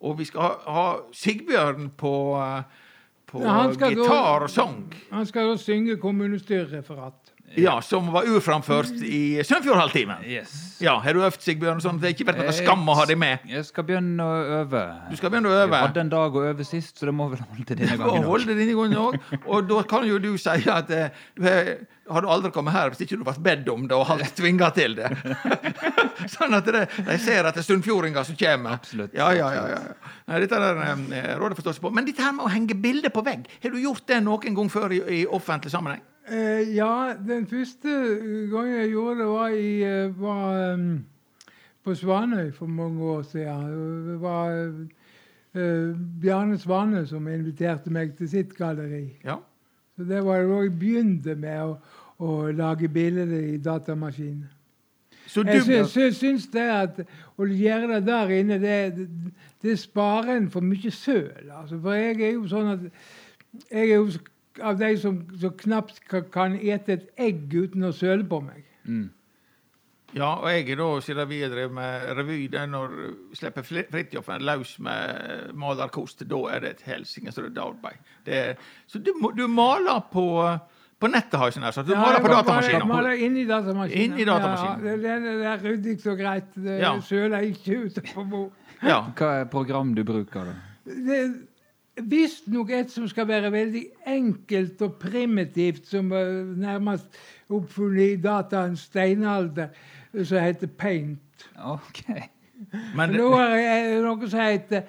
[0.00, 2.62] Og vi skal ha, ha Sigbjørn på, eh,
[3.28, 4.94] på Ja, gitar og sang.
[5.12, 7.27] Han skal da synge kommunestyrereferat.
[7.56, 10.24] Ja, som var uframført i Sunnfjordhalvtimen.
[10.26, 10.76] Yes.
[10.80, 11.80] Ja, Har du øvd, Sigbjørn?
[11.82, 13.44] Sånn at det ikke vært noe skam å ha deg med?
[13.48, 14.82] Jeg skal begynne å øve.
[15.10, 15.74] Du skal begynne å øve?
[15.74, 18.18] Jeg hadde en dag å øve sist, så det må vel holde denne gangen.
[18.20, 18.28] også.
[18.28, 19.16] holde denne gangen òg.
[19.46, 21.72] Og da kan jo du si at eh, du har,
[22.12, 24.70] har du aldri kommet her hvis ikke du ble bedt om det og har tvinga
[24.76, 25.10] til det.
[26.36, 28.78] sånn at det, de ser at det er sunnfjordinger som kommer.
[28.78, 29.16] Absolutt.
[29.16, 30.12] Ja, ja, ja, ja.
[30.28, 31.94] Nei, dette er rådet råder forståelse på.
[31.96, 34.70] Men dette her med å henge bilder på vegg, har du gjort det noen gang
[34.72, 36.04] før i, i offentlig sammenheng?
[36.30, 37.88] Eh, ja, den første
[38.50, 41.04] gangen jeg gjorde det, var, i, eh, var um,
[41.84, 44.08] på Svanøy for mange år siden.
[44.08, 44.74] Det var
[45.54, 49.06] uh, Bjarne Svane som inviterte meg til sitt galleri.
[49.24, 49.36] Ja.
[49.96, 51.78] Så det var da jeg begynte med å,
[52.18, 54.48] å lage bilder i datamaskinen.
[55.28, 57.00] Så du Jeg sy syns det at
[57.36, 59.08] å gjøre det der inne, det, det,
[59.62, 61.50] det sparer en for mye søl.
[61.52, 62.86] Altså, for jeg er jo sånn at
[63.72, 64.10] Jeg er jo
[64.62, 66.00] av de som, som knapt
[66.34, 68.64] kan ete et egg uten å søle på meg.
[68.88, 69.08] Mm.
[70.16, 72.94] Ja, og jeg er da, siden vi har drevet med revy, den når
[73.36, 73.84] slipper Fri-
[74.40, 77.98] løs med malerkost, da er det et helsikes rydde arbeid.
[78.24, 78.54] Det er,
[78.88, 80.24] så du, du maler på,
[80.98, 82.88] på nettet, har jeg sånn her, du Ja, maler jeg på datamaskinen.
[82.88, 84.06] Maler, maler inni datamaskinen.
[84.16, 84.88] Inni datamaskinen.
[84.88, 86.48] Ja, det, det, det er ryddig så greit.
[86.56, 86.94] Det Ja.
[87.04, 88.50] søler ikke på bord.
[88.80, 89.02] Ja.
[89.12, 90.56] Hva er program du bruker, da?
[90.88, 91.20] Det,
[92.02, 97.18] visstnok et som skal være veldig enkelt og primitivt, som var nærmest
[97.50, 99.68] oppfunnet i dataens steinalder,
[100.24, 101.48] som heter paint.
[101.64, 102.02] OK.
[102.96, 104.82] Men Nå er det noe som heter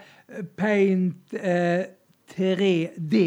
[0.58, 1.86] paint eh,
[2.34, 3.24] 3D.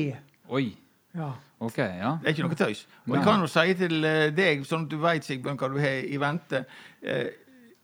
[0.49, 0.66] Oi.
[1.14, 1.33] Ja.
[1.62, 2.16] OK, ja.
[2.23, 2.87] Det er ikke noe tøys.
[3.07, 5.79] Og jeg kan jo si til eh, deg, sånn at du veit Sigbjørn, hva du
[5.83, 6.64] har i vente
[7.03, 7.29] eh,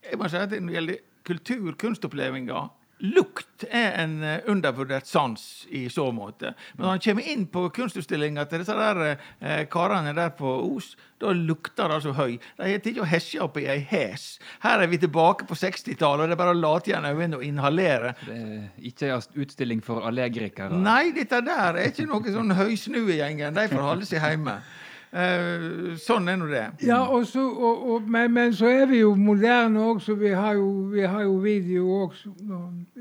[0.03, 2.67] Jeg må si at når det gjelder kultur, kunstopplevelser
[2.99, 6.51] Lukt er en eh, undervurdert sans i så måte.
[6.75, 10.95] Men når han kommer inn på kunstutstillinga til disse der eh, karene der på Os,
[11.19, 12.35] da lukter det så høy.
[12.57, 14.27] De har tatt og hesja opp i ei hes.
[14.63, 17.47] Her er vi tilbake på 60-tallet, og det er bare å late igjen øynene og
[17.47, 18.13] inhalere.
[18.25, 20.75] Det er ikke en utstilling for allergikere.
[20.75, 23.55] Nei, dette der er ikke noe sånn høysnuegjengen.
[23.55, 24.59] De får holde seg hjemme.
[25.09, 26.65] Eh, sånn er nå det.
[26.85, 30.13] Ja, og så, og, og, men, men så er vi jo moderne også.
[30.19, 32.33] Vi har jo, vi har jo video også.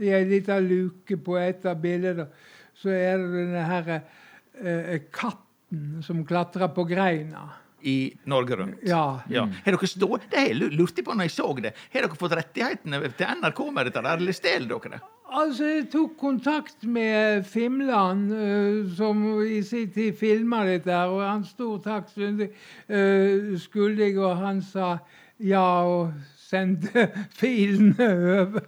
[0.01, 2.31] I ei lita luke på et av bildene
[2.79, 7.49] så er det denne her eh, katten som klatrer på greina.
[7.83, 8.81] I Norge Rundt.
[8.87, 9.21] Ja.
[9.31, 9.45] Ja.
[9.65, 11.75] Har dere stå, det er jeg på når jeg så det.
[11.93, 15.01] Har dere fått rettighetene til NRK med dette, der, eller stjeler dere det?
[15.29, 21.45] Altså, jeg tok kontakt med Fimland, uh, som i sin tid filma dette, og han
[21.45, 24.97] stor takk uh, skyldig, og han sa
[25.39, 26.15] ja, og
[26.49, 27.11] sendte
[27.41, 28.09] filene
[28.43, 28.65] over.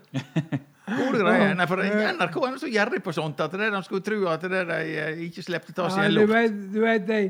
[0.90, 1.54] Gode greier.
[1.54, 4.64] Nei, for NRK er så gjerrig på sånt at det de skulle tro at det
[4.68, 6.34] de eh, ikke slepte ta seg Ja, en du luft.
[6.34, 7.20] vet, du vet de,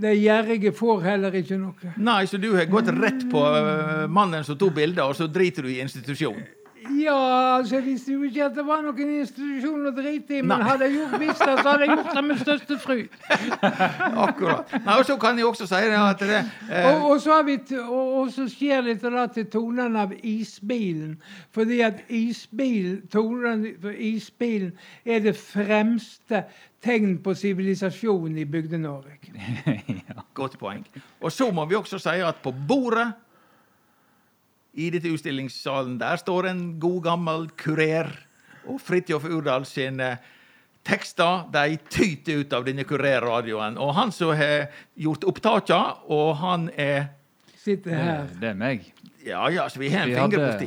[0.00, 1.94] de gjerrige får heller ikke noe.
[1.96, 5.66] Nei, så du har gått rett på eh, mannen som tok bilder, og så driter
[5.66, 6.40] du i institusjon.
[6.90, 10.66] Ja, altså, visste jo ikke at det var noen institusjon å drite i, men Nei.
[10.68, 13.16] hadde jeg gjort visst det, så hadde jeg gjort det med største fryd.
[14.26, 14.74] Akkurat.
[14.84, 17.46] Nei, og så kan jeg også si det at det eh, Og, og, så har
[17.48, 21.16] vi og, og så skjer dette da til tonen av isbilen.
[21.54, 26.44] Fordi at isbilen, tonen for isbilen er det fremste
[26.84, 29.32] tegn på sivilisasjon i Bygde-Norge.
[30.38, 30.84] Godt poeng.
[31.20, 33.12] Og så må vi også si at på bordet
[34.74, 38.10] i dette utstillingssalen der står en god gammel kurer.
[38.66, 40.16] Og Fridtjof Urdal sine
[40.84, 43.78] tekster de tyter ut av denne kurerradioen.
[43.80, 44.68] Og han som har
[45.00, 47.12] gjort opptaket, og han er
[47.64, 48.26] Sitter her.
[48.36, 48.90] Det, er meg.
[49.24, 50.66] Ja ja, så vi har en Vi finger hadde,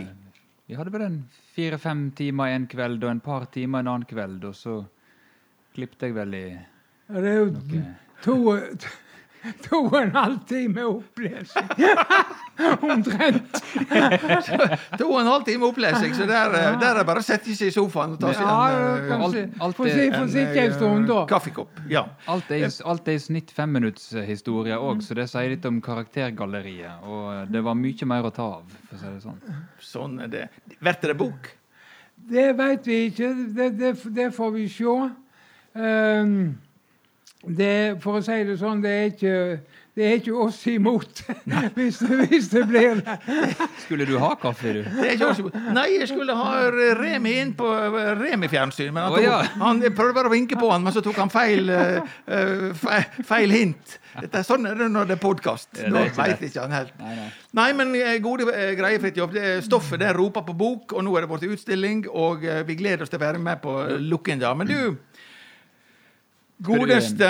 [0.65, 1.17] vi hadde vel en
[1.54, 4.80] fire-fem timer en kveld og en par timer en annen kveld, og så
[5.78, 7.84] klippte jeg vel i Ja, det er jo noe
[8.26, 8.36] to,
[9.68, 11.70] to og en halv time opplesing.
[12.92, 13.60] Omtrent.
[15.00, 17.70] To og en halv time opplesing, så der, eh, der er bare å sette seg
[17.70, 21.20] i sofaen og ta seg Ja, en, eh, Få sitte en eh, stund, da.
[21.30, 21.82] kaffekopp.
[21.92, 22.06] Ja.
[22.28, 27.04] Alt er, i- alt er i snitt femminuttshistorier òg, så det sier litt om karaktergalleriet.
[27.06, 29.40] Og det var mye mer å ta av, for å si det sånn.
[29.80, 30.46] Sånn er det.
[30.82, 31.52] Blir det bok?
[32.28, 33.30] Det veit vi ikke.
[33.56, 34.96] Det, det, det får vi se.
[35.78, 36.58] Um,
[37.48, 39.36] det, for å si det sånn, det er ikke,
[39.98, 41.22] det er ikke oss imot,
[41.78, 43.16] hvis, det- hvis det blir det.
[43.86, 44.82] Skulle du ha kaffe, du?
[44.84, 46.52] Det er ikke også, nei, jeg skulle ha
[47.00, 47.70] Remi inn på
[48.22, 48.92] Remi-fjernsyn.
[48.94, 49.40] Men han, tok, oh, ja.
[49.64, 53.56] han bare å vinke på han, men så tok han feil, eh, eh, feil, feil
[53.58, 53.98] hint.
[54.18, 55.68] Dette, er sånn er det når det er podkast.
[55.78, 56.94] Da veit ikke han helt.
[57.02, 57.28] Nei, nei.
[57.58, 59.34] Nei, men eh, gode greier, Fridtjof.
[59.34, 63.06] Det- Stoffet det roper på bok, og nå er det blitt utstilling, og vi gleder
[63.06, 64.54] oss til å være med på lukken da.
[64.58, 64.98] Men du-
[66.58, 67.28] Godeste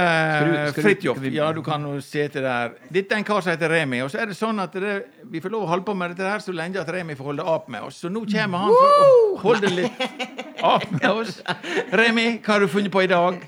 [0.78, 1.18] Fridtjof.
[1.36, 2.78] Ja, du kan jo se til der.
[2.88, 4.00] Dette er en kar som heter Remi.
[4.06, 4.94] Og så er det sånn at det,
[5.28, 7.48] vi får lov å holde på med dette her så lenge at Remi får holde
[7.56, 8.00] ap med oss.
[8.06, 10.00] Så nå kommer han for å holde litt
[10.64, 11.42] ap med oss.
[11.92, 13.42] Remi, hva har du funnet på i dag?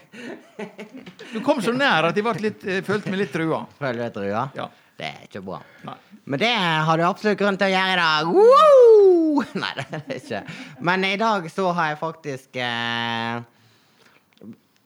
[1.31, 3.63] Du kom så nær at jeg ble litt, eh, følte meg litt trua.
[3.79, 4.49] Følte du trua?
[4.59, 4.67] Ja.
[4.99, 5.61] Det er ikke bra.
[5.87, 5.95] Nei.
[6.27, 8.33] Men det har du absolutt grunn til å gjøre i dag.
[8.35, 9.45] Woo!
[9.63, 10.41] Nei, det er det ikke.
[10.89, 13.39] Men i dag så har jeg faktisk eh,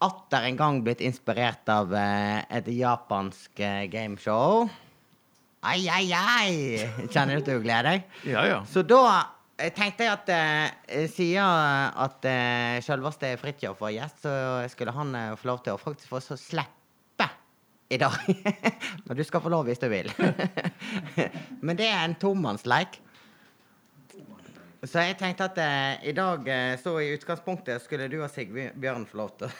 [0.04, 4.68] atter en gang blitt inspirert av eh, et japansk eh, gameshow.
[5.64, 7.08] Ai, ai, ai!
[7.08, 8.08] Kjenner du at du gleder deg?
[8.34, 8.60] Ja, ja.
[8.68, 9.04] Så da
[9.56, 14.34] eh, tenkte jeg at eh, siden at eh, selveste Fridtjof var gjest, så
[14.74, 17.30] skulle han eh, få lov til å faktisk få så slippe
[17.94, 18.20] i dag.
[19.08, 20.12] Men du skal få lov hvis du vil.
[21.66, 23.00] Men det er en tomannsleik.
[24.84, 29.06] Så jeg tenkte at eh, i dag, eh, så i utgangspunktet, skulle du og Sigbjørn
[29.08, 29.50] få lov til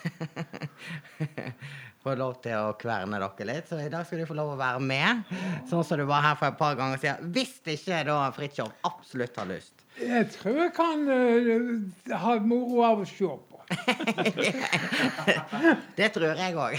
[2.04, 3.64] Få lov til å kverne dere litt.
[3.70, 5.24] Så i dag skal du få lov å være med.
[5.70, 7.30] Sånn som du var her for et par ganger siden.
[7.32, 9.72] Hvis ikke da Fridtjof absolutt har lyst.
[9.96, 11.80] Jeg tror jeg kan uh,
[12.20, 13.40] ha moro av å se på.
[15.98, 16.76] Det tror jeg òg.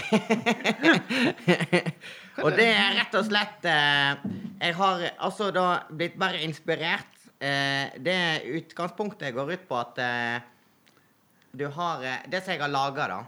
[2.44, 4.14] og det er rett og slett eh,
[4.60, 7.15] Jeg har altså da blitt bare inspirert.
[7.38, 10.38] Eh, det utgangspunktet går ut på at eh,
[11.52, 13.18] du har eh, Det som jeg har laga, da,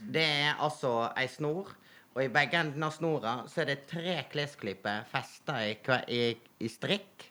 [0.00, 1.74] det er altså ei snor.
[2.10, 5.76] Og i begge endene av snora så er det tre klesklipper festa i,
[6.10, 6.22] i,
[6.58, 7.28] i strikk.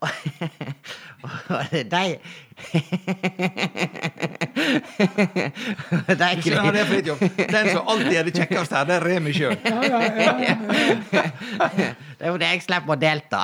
[1.26, 2.04] Og de
[6.10, 7.16] De er ikke det.
[7.50, 9.56] Den som alltid er det kjekkeste her, det er Remi sjøl.
[9.56, 11.90] det er ja, ja.
[12.20, 13.40] Det jeg slipper å delta.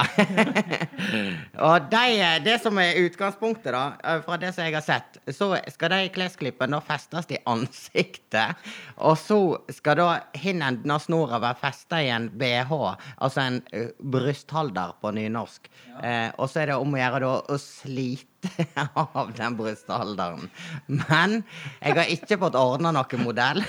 [1.66, 2.04] og de,
[2.44, 6.12] det som er utgangspunktet, da, eh, fra det som jeg har sett, så skal de
[6.14, 8.68] klesklippene festes i ansiktet.
[8.96, 9.40] Og så
[9.72, 12.72] skal da hinnen av snora være festa i en BH,
[13.16, 15.70] altså en brystholder brysthalder på nynorsk.
[16.02, 18.35] Eh, og så er det om å gjøre da å slite
[18.94, 20.48] av den brystalderen.
[20.86, 21.42] Men
[21.80, 23.62] jeg har ikke fått ordna noen modell.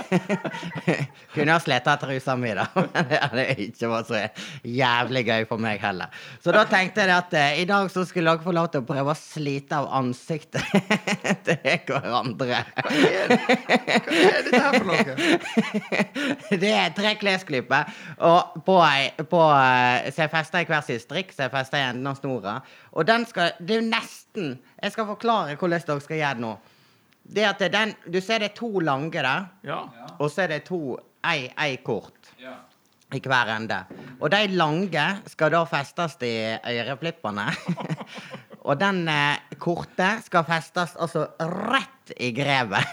[1.34, 2.66] Kunne ha sletta trusa mi, da.
[2.94, 4.22] Men det hadde ikke vært så
[4.66, 6.10] jævlig gøy for meg heller.
[6.42, 8.88] Så da tenkte jeg at eh, i dag så skulle dere få lov til å
[8.88, 10.66] prøve å slite av ansiktet
[11.46, 12.62] til hverandre.
[12.74, 13.34] Hva er
[14.44, 16.58] dette her for noe?
[16.60, 17.90] Det er tre klesklipper
[18.26, 18.80] og på
[19.30, 19.40] på,
[20.10, 22.60] så jeg fester i hver sin strikk, så jeg fester i enden av snora.
[22.92, 26.44] Og den skal Det er jo nesten Jeg skal forklare hvordan dere skal gjøre det
[26.46, 26.54] nå.
[27.34, 29.82] Det at det er den Du ser det er to lange der, Ja.
[30.18, 32.56] og så er det to ei, ei kort Ja.
[33.14, 33.84] i hver ende.
[34.20, 37.46] Og de lange skal da festes i øreflippene.
[38.68, 42.86] og den eh, korte skal festes altså rett i grevet.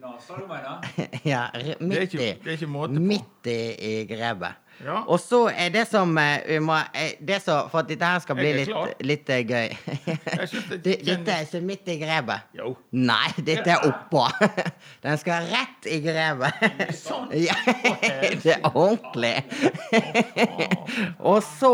[0.00, 0.80] Nasa, du mener?
[1.24, 2.32] ja, Det er midt ikke, i.
[2.44, 3.00] det er ikke måte på.
[3.10, 3.58] Midt i,
[3.90, 4.54] i grevet.
[4.80, 5.02] Ja.
[5.12, 8.22] Og så er det som eh, vi må eh, det så, For at dette her
[8.24, 8.70] skal bli litt,
[9.04, 10.46] litt eh, gøy det
[10.86, 12.46] Det- Dette er ikke midt i grepet.
[12.56, 12.70] Jo.
[12.96, 14.24] Nei, dette er oppå.
[15.04, 16.64] Den skal rett i grevet.
[17.36, 17.56] Ja,
[18.44, 19.34] det er ordentlig.
[21.20, 21.72] Og så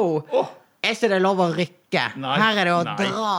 [0.83, 2.09] er ikke det lov å rykke.
[2.43, 3.35] Her er det å dra.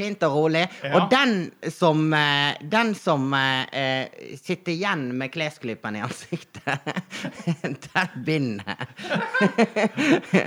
[0.00, 0.62] Fint og rolig.
[0.82, 0.90] Ja.
[0.96, 1.34] Og den
[1.70, 6.90] som, eh, den som eh, eh, sitter igjen med klesklypen i ansiktet,
[7.62, 8.80] den binder.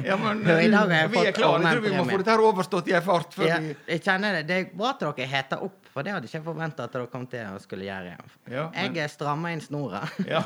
[0.04, 1.62] Ja, men jeg vi er klare.
[1.64, 3.36] Jeg tror vi må få dette her overstått i en fart.
[3.44, 4.44] Ja, jeg kjenner det.
[4.50, 7.10] Det er bra at dere heter opp, for det hadde ikke jeg forventa at dere
[7.12, 8.16] kom til å skulle gjøre.
[8.52, 10.04] Ja, men- Jeg strammer inn snora.
[10.28, 10.44] Ja.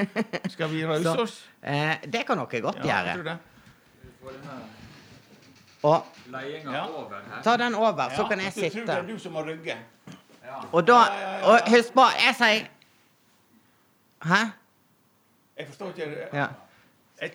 [0.54, 1.38] Skal vi rause oss?
[1.62, 3.14] eh, det kan dere godt Ja, jeg gjøre.
[3.14, 4.77] tror det.
[5.82, 6.86] Og Ja.
[7.44, 8.86] ta den over, så Ja, kan jeg så tror sitte.
[8.86, 9.76] Det er du som må rygge.
[10.72, 10.92] Og da
[11.44, 12.66] Og husk på, jeg sier
[14.24, 14.50] Hæ?
[15.58, 16.46] Jeg forstår ikke Ja.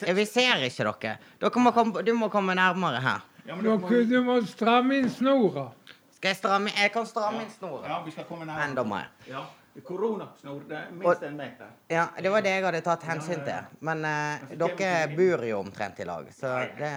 [0.06, 1.17] Jeg Vi ser ikke dere.
[1.41, 3.19] Dere må komme, du må komme nærmere her.
[3.47, 5.69] Ja, Du, du må- du må stramme inn snora.
[6.15, 7.88] Skal jeg stramme Jeg kan stramme inn snora.
[7.89, 8.69] Ja, vi skal komme nærmere.
[8.69, 9.06] Enda mer.
[9.27, 9.39] Ja.
[9.81, 11.69] Koronasnor, det er minst en meter.
[11.89, 13.71] Ja, det var det jeg hadde tatt hensyn til.
[13.81, 16.91] Men eh, dere bor jo omtrent i lag, så det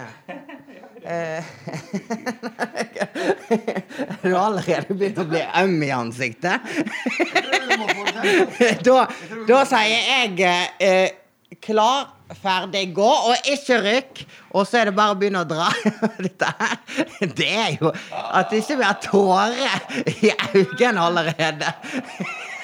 [1.15, 1.43] eh,
[4.21, 6.69] Du har allerede begynt å bli øm i ansiktet.
[8.59, 8.99] Det da,
[9.49, 12.11] da sier jeg eh, eh, klar,
[12.43, 14.21] ferdig, gå, og ikke rykk.
[14.53, 15.71] Og så er det bare å begynne å dra.
[16.21, 16.77] Dette her,
[17.25, 21.73] det er jo At ikke vi har tårer i øynene allerede.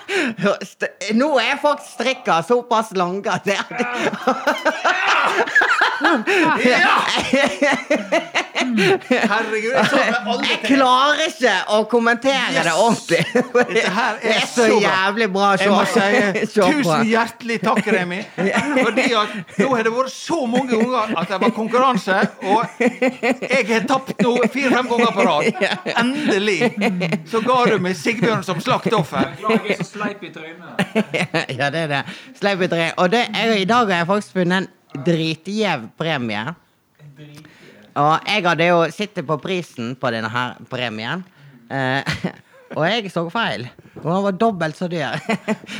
[1.20, 3.58] Nå er folk strikka såpass lange at det
[8.62, 9.88] Herregud, jeg
[10.52, 12.66] Jeg klarer ikke å kommentere Yes!
[12.66, 13.22] det ordentlig.
[13.72, 16.00] Det her Det er er så så jævlig bra må si
[16.54, 18.20] tusen hjertelig takk, Remi.
[18.36, 23.66] Fordi at nå har det vært så mange ganger at det var konkurranse, og jeg
[23.70, 25.44] har tapt nå fire-fem ganger på rad.
[26.02, 26.60] Endelig
[27.30, 29.32] så ga du meg Sigbjørn som slaktoffer.
[29.82, 30.82] Så sleip i trynet.
[31.58, 32.02] ja, det er det.
[32.38, 32.94] Sleip i trynet.
[33.02, 36.44] Og det, jeg, i dag har jeg faktisk funnet en dritgjev premie.
[37.92, 41.24] Og jeg hadde jo sittet på prisen på denne her premien.
[41.72, 42.16] Eh,
[42.76, 43.66] og jeg så feil.
[44.02, 45.18] Og han var dobbelt så dyr.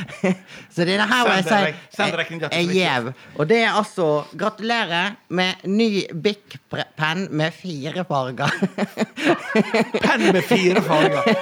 [0.74, 2.02] så denne her må jeg si
[2.48, 3.12] er gjev.
[3.36, 8.52] Og det er altså Gratulerer med ny Bic-penn med fire farger.
[10.02, 11.32] Penn med fire farger.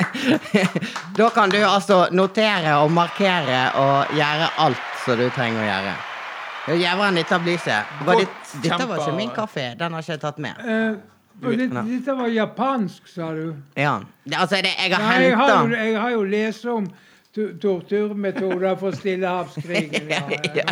[1.18, 5.96] Da kan du altså notere og markere og gjøre alt som du trenger å gjøre.
[6.70, 7.38] Jævla Jævelen, dette
[8.04, 8.20] var
[8.62, 9.72] Dette var ikke min kaffe.
[9.78, 10.60] Den har ikke jeg tatt med.
[10.60, 10.98] Eh,
[11.42, 11.82] og det, Ja.
[11.82, 13.54] dette var japansk, sa du?
[13.76, 13.98] Ja.
[14.32, 16.86] Altså, det, jeg har henta jeg jeg har jo lest om
[17.34, 20.10] torturmetoder for Stillehavskrigen.
[20.10, 20.22] Ja,
[20.54, 20.64] ja,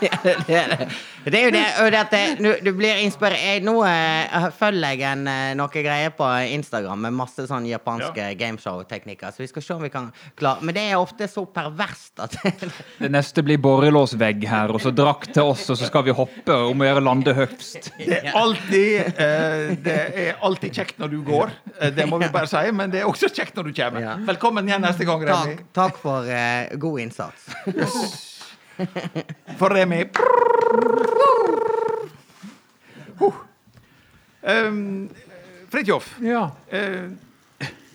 [0.00, 0.10] ja,
[0.46, 0.54] det.
[0.54, 0.86] er det.
[1.24, 5.24] det er jo det, og det at du, blir inspirert Nå eh, følger jeg en,
[5.30, 9.82] eh, noe greier på Instagram med masse sånn japanske gameshow-teknikker, så vi skal se om
[9.82, 12.38] vi kan klare Men det er ofte så perverst at
[13.02, 16.54] Det neste blir borrelåsvegg her, og så drakt til oss, og så skal vi hoppe
[16.70, 17.90] om å gjøre lande høgst.
[17.98, 19.98] Det er alltid eh, Det
[20.28, 21.54] er alltid kjekt når du går,
[21.96, 24.10] det må vi bare si, men det er også kjekt når du kommer.
[24.28, 25.63] Velkommen igjen neste gang, Remi.
[25.72, 27.48] Takk, for eh, god innsats.
[29.58, 30.04] For Remi.
[33.18, 33.32] Huh.
[34.42, 35.08] Um,
[35.70, 36.50] Fridtjof, Ja.
[36.70, 37.08] eh,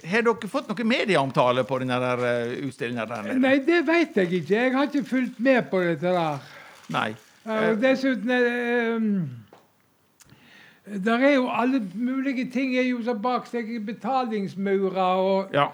[0.09, 3.35] har dere fått noe medieomtale på denne der, uh, nede?
[3.39, 4.55] Nei, det vet jeg ikke.
[4.55, 6.39] Jeg har ikke fulgt med på dette der.
[6.89, 7.15] Nei.
[7.45, 9.29] Ja, og dessuten er det um,
[11.05, 15.67] Der er jo alle mulige ting er jo så bak seg betalingsmurer og Ja.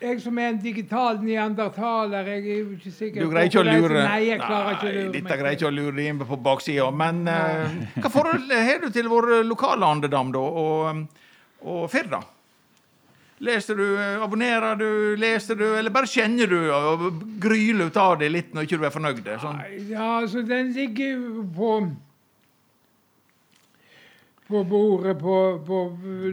[0.00, 3.66] Jeg som er en digital neandertaler, jeg er jo ikke sikker Du greier ikke å
[3.66, 5.40] lure Nei, jeg klarer ikke å lure Dette meg.
[5.42, 6.86] greier ikke å lure deg inn på baksida.
[7.02, 11.02] Men uh, hva forhold har du til vår lokale andedam, da, og,
[11.68, 12.22] og Firda?
[13.44, 13.84] Leser du,
[14.24, 14.88] abonnerer du,
[15.20, 18.84] leser du, eller bare kjenner du og gryler ut av det litt når ikke du
[18.88, 19.30] er fornøyd?
[19.40, 19.60] Sånn.
[19.88, 21.20] Ja, altså, den ligger
[21.56, 21.74] på
[24.50, 25.36] på bordet på,
[25.66, 25.78] på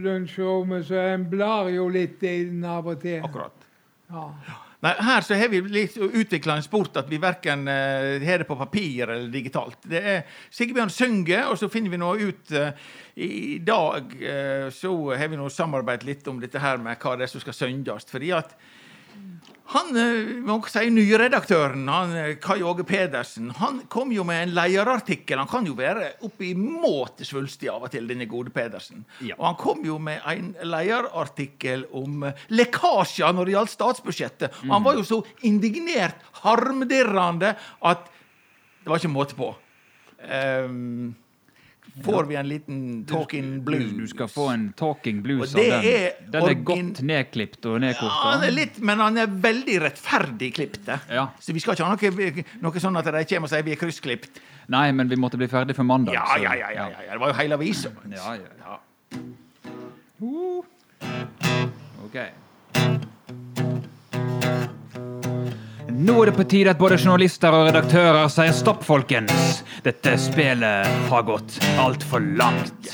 [0.02, 3.22] lunsjrommet, så en blar jo litt i den av og til.
[3.22, 3.57] Akkurat.
[4.80, 5.60] Nei, her så har vi
[6.14, 9.80] utvikla en sport at vi verken uh, har det på papir eller digitalt.
[9.90, 12.70] Det er Sigbjørn synger, og så finner vi nå ut uh,
[13.18, 17.26] I dag uh, så har vi nå samarbeidet litt om dette her med hva det
[17.26, 18.06] er som skal synges.
[18.12, 18.54] Fordi at
[19.68, 24.54] han, eh, må si nyredaktøren, han, eh, Kai Åge Pedersen, han kom jo med en
[24.56, 25.38] lederartikkel.
[25.38, 29.04] Han kan jo være oppimot svulstig av og til, denne gode Pedersen.
[29.20, 29.36] Ja.
[29.38, 34.64] Og han kom jo med en lederartikkel om eh, lekkasjer når det gjaldt statsbudsjettet.
[34.64, 34.72] Mm.
[34.72, 39.52] han var jo så indignert, harmdirrende, at det var ikke måte på.
[40.24, 41.16] Ehm,
[42.04, 43.92] får vi en liten talking blues?
[43.98, 46.12] Du skal få en talking blues av den.
[46.32, 48.50] Den er godt nedklipt og Ja, nedkorta.
[48.54, 50.88] litt, men han er veldig rettferdig klipt.
[51.10, 51.28] Ja.
[51.40, 53.82] Så vi skal ikke ha noe, noe sånn at de kommer og sier vi er
[53.82, 54.40] kryssklipt.
[54.70, 56.14] Nei, men vi måtte bli ferdig før mandag.
[56.14, 57.12] Ja, så- ja, ja, ja, ja, ja.
[57.14, 57.92] Det var jo hele avisa.
[58.10, 58.40] Ja, ja.
[58.60, 58.80] Ja.
[62.06, 62.18] Ok.
[65.98, 69.64] Nå er det på tide at både journalister og redaktører sier stopp, folkens.
[69.82, 72.92] Dette spillet har gått altfor langt.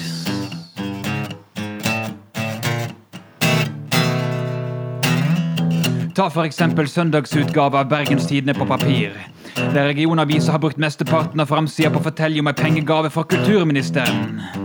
[6.16, 9.20] Ta eksempel søndagsutgave av Bergens Tidende på papir.
[9.58, 14.63] Der regionavisa har brukt mesteparten av framsida på å fortelle om en pengegave fra kulturministeren.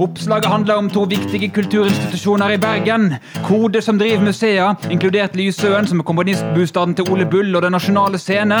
[0.00, 3.14] Oppslaget handler om to viktige kulturinstitusjoner i Bergen.
[3.44, 8.18] Kode, som driver museer, inkludert Lysøen, som er komponistbostaden til Ole Bull og Den nasjonale
[8.18, 8.58] scene.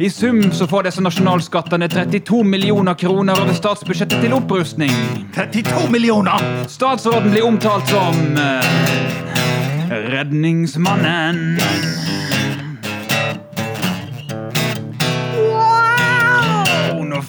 [0.00, 4.90] I sum så får disse nasjonalskattene 32 millioner kroner over statsbudsjettet til opprustning.
[5.36, 6.42] 32 millioner!
[6.66, 10.10] Statsråden blir omtalt som Redningsmannen!
[10.10, 12.03] Redningsmannen.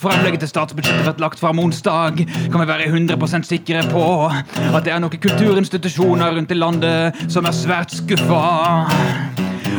[0.05, 4.93] Framlegget til statsbudsjettet ble lagt fram onsdag, kan vi være 100% sikre på at det
[4.93, 8.43] er noen kulturinstitusjoner rundt i landet som er svært skuffa.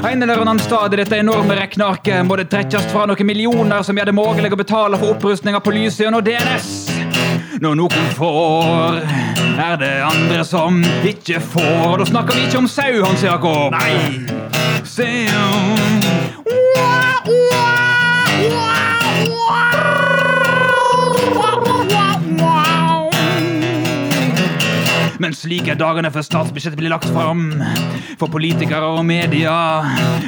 [0.07, 3.97] En eller annen stad i dette enorme regnearket må det trekkes fra noen millioner som
[3.97, 6.69] gjør det mulig å betale for opprustninga på lyset og DNS.
[7.63, 9.01] Når noen får,
[9.57, 12.03] er det andre som ikke får.
[12.03, 13.73] Da snakker vi ikke om sau, Hans Jakob.
[13.73, 14.27] Nei!
[14.85, 15.96] Sau.
[25.23, 27.49] Men slik er dagene før statsbudsjettet blir lagt fram.
[28.21, 29.55] For politikere og media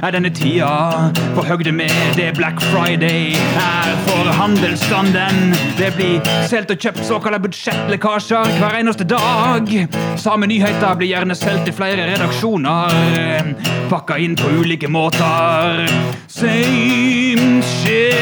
[0.03, 5.53] er denne tida på høgde med det Black Friday er for handelsstanden.
[5.79, 9.73] Det blir solgt og kjøpt såkalte budsjettlekkasjer hver eneste dag.
[10.21, 13.53] Samme nyheter blir gjerne solgt i flere redaksjoner.
[13.93, 15.85] Pakka inn på ulike måter.
[16.29, 18.19] Same shit.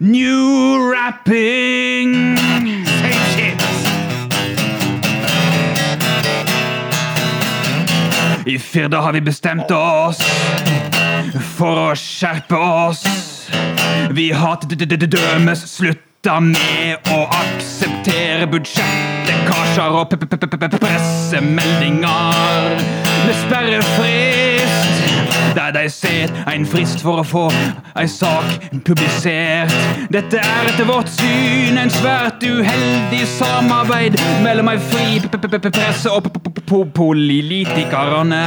[0.00, 2.49] New rapping.
[8.50, 10.18] I Firda har vi bestemt oss
[11.54, 13.04] for å skjerpe oss.
[14.10, 14.56] Vi har
[15.12, 20.10] dømes slutta med å akseptere budsjettlekkasjer og
[20.82, 22.74] pressemeldinger
[23.28, 25.09] med sperrefrist.
[25.54, 27.44] Der de ser en frist for å få
[27.98, 29.72] ei sak publisert.
[30.14, 35.20] Dette er etter vårt syn en svært uheldig samarbeid mellom ei fri
[35.70, 38.44] presse og p- p- p- Polipolitikerne.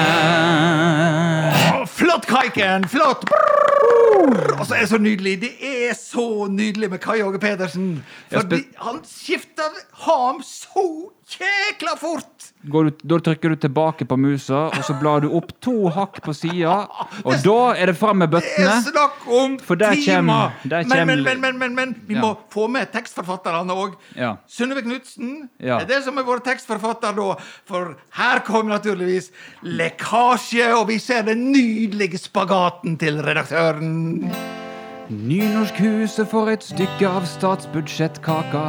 [1.74, 2.86] Å, Flott, Kaiken!
[2.90, 3.26] Flott!
[4.54, 5.34] Og så er det så nydelig.
[5.44, 7.98] Det er så nydelig med Kai Åge Pedersen.
[8.32, 10.88] Fordi han skifter ham så
[11.28, 12.52] kjekla fort!
[12.62, 16.22] Går du, da trykker du tilbake på musa, og så blar du opp to hakk
[16.24, 16.76] på sida.
[17.28, 20.56] Og da er det fram med Det er snakk om timer!
[20.64, 23.98] men, men, men, men, vi må få med tekstforfatterne òg.
[24.16, 24.36] Ja.
[24.48, 27.30] Synnøve Knutsen er det som er vår tekstforfatter da.
[27.70, 29.32] For her kommer naturligvis
[29.64, 34.32] lekkasje, og vi ser den nydelige spagaten til redaktøren.
[35.12, 38.62] Nynorskhuset får et stykke av statsbudsjettkaka.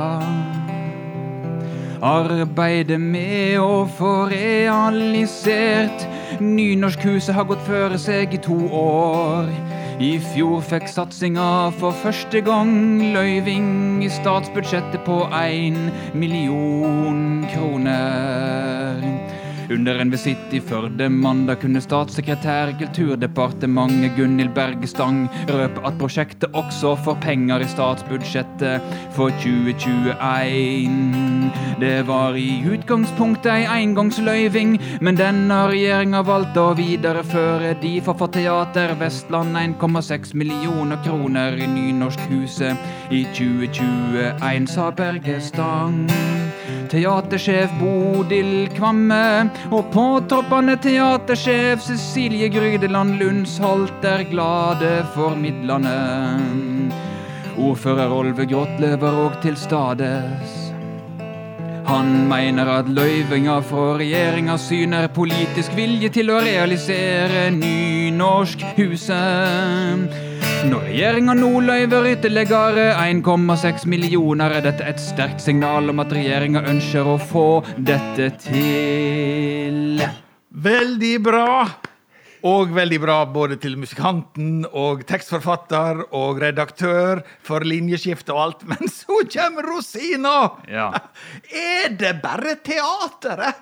[2.04, 6.08] Arbeidet med å få realisert
[6.42, 9.46] Nynorskhuset har gått føre seg i to år.
[10.02, 12.74] I fjor fikk satsinga for første gang
[13.14, 19.13] løyving i statsbudsjettet på én million kroner.
[19.70, 26.96] Under en visitt i Førde mandag kunne statssekretær Kulturdepartementet Gunhild Bergestang røpe at prosjektet også
[27.04, 28.80] får penger i statsbudsjettet
[29.16, 31.50] for 2021.
[31.80, 37.74] Det var i utgangspunktet ei engangsløyving, men denne regjeringa valgte å videreføre.
[37.80, 42.76] De får Teater Vestland 1,6 millioner kroner i Nynorskhuset
[43.14, 46.04] i 2021, sa Bergestang.
[46.90, 55.94] Teatersjef Bodil Kvamme og påtroppende teatersjef Cecilie Grydeland Lundsholt er glade for midlene.
[57.54, 60.60] Ordfører Olve Grått lever òg til stades.
[61.84, 70.33] Han mener at løyvinga fra regjeringa syner politisk vilje til å realisere Nynorskhuset.
[70.64, 76.62] Når regjeringa nå løyver ytterligere 1,6 millioner, er dette et sterkt signal om at regjeringa
[76.70, 80.00] ønsker å få dette til.
[80.64, 81.50] Veldig bra!
[82.48, 88.66] Og veldig bra både til musikanten og tekstforfatter og redaktør for linjeskifte og alt.
[88.68, 90.34] Men så kommer rosina!
[90.68, 90.90] Ja.
[91.84, 93.60] Er det bare teateret?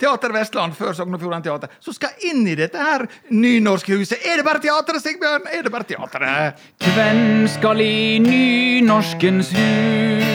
[0.00, 4.18] Teater Vestland før Sogn og Fjordane Teater, som skal inn i dette her nynorskhuset.
[4.24, 5.44] Er det bare teatret, Sigbjørn?
[5.52, 6.54] Er det bare teatret?
[6.94, 10.30] Hvem skal i nynorskens hus?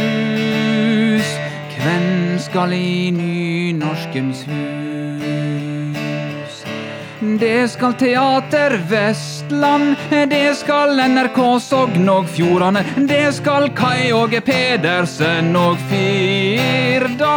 [1.80, 4.96] Hvem skal i nynorskens hus?
[7.40, 9.96] Det skal Teater Vestland,
[10.30, 17.34] det skal NRK Sogn og Fjordane, det skal Kai Åge Pedersen og Firda.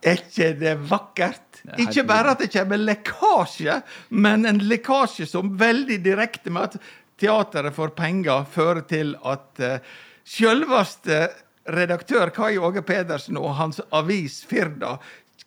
[0.00, 1.60] Er ikke det vakkert?
[1.68, 3.80] er Ikke bare at det kommer lekkasje,
[4.10, 6.78] men en lekkasje som veldig direkte med at
[7.20, 11.26] teateret får penger, fører til at uh, selveste
[11.70, 14.96] redaktør Kai Åge Pedersen og hans avis Firda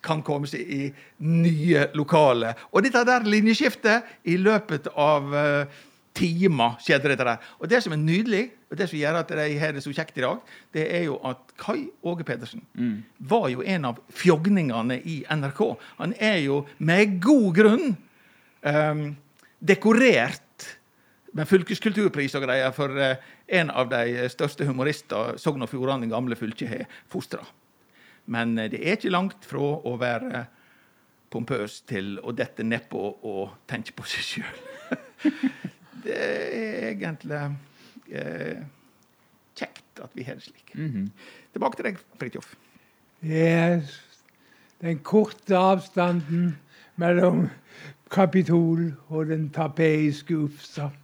[0.03, 0.83] kan komme seg i
[1.23, 2.59] nye lokaler.
[2.71, 5.81] Og dette der linjeskiftet i løpet av uh,
[6.13, 7.53] timer skjedde dette der.
[7.57, 8.43] Og det som er nydelig,
[8.73, 10.39] og det som gjør at de har det så kjekt i dag,
[10.73, 12.63] det er jo at Kai Åge Pedersen
[13.19, 15.61] var jo en av fjogningene i NRK.
[15.99, 17.91] Han er jo med god grunn
[18.65, 19.03] um,
[19.61, 20.65] dekorert
[21.37, 23.13] med fylkeskulturpris og greier for uh,
[23.45, 27.45] en av de største humorister Sogn og Fjordane gamle fylke har fostra.
[28.25, 30.47] Men uh, det er ikke langt fra å være
[31.33, 34.57] pompøs til å dette nedpå og tenke på seg sjøl.
[36.07, 37.43] det er egentlig
[38.11, 38.63] eh,
[39.55, 40.73] kjekt at vi har det slik.
[41.53, 42.55] Tilbake til deg, Fridtjof.
[43.23, 43.99] Yes.
[44.83, 46.57] Den korte avstanden
[46.99, 47.45] mellom
[48.13, 50.89] Kapitol og den tapeiske Ufsa.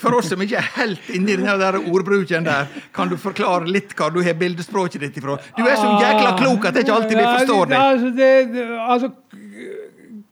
[0.00, 3.94] For oss som ikke er helt inni den der ordbruken der, kan du forklare litt
[3.98, 5.38] hva du har bildespråket ditt ifra?
[5.56, 7.76] Du er så jækla klok at det er ikke alltid vi forstår det.
[7.80, 8.30] Altså, det
[8.86, 9.08] altså,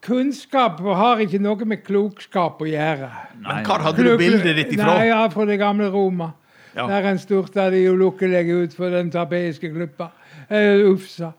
[0.05, 3.11] kunnskap har ikke noe med klokskap å gjøre.
[3.43, 4.99] Men hvor hadde du bildet ditt ifra?
[4.99, 6.33] Nei, ja, Fra det gamle Roma.
[6.75, 6.89] Ja.
[6.91, 10.11] Der en styrta de ulykkelige ut for den tapeiske klubba.
[10.51, 11.31] Uh, Ufsa.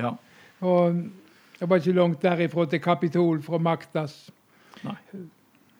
[0.00, 0.14] Ja.
[0.64, 1.02] Og
[1.58, 4.16] det var ikke langt derifra til Kapitol fra Maktas.
[4.84, 4.96] Nei.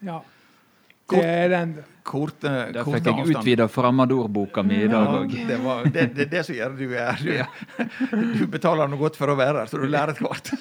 [0.05, 0.21] Ja.
[1.05, 1.73] Kort- Det er den.
[2.05, 6.25] Korte, Der korte fikk jeg utvida fremmedordboka mi i dag Ja, det, var, det, det
[6.27, 7.31] er det som gjør du er Du,
[8.37, 10.51] du betaler noe godt for å være her, så du lærer et hvert.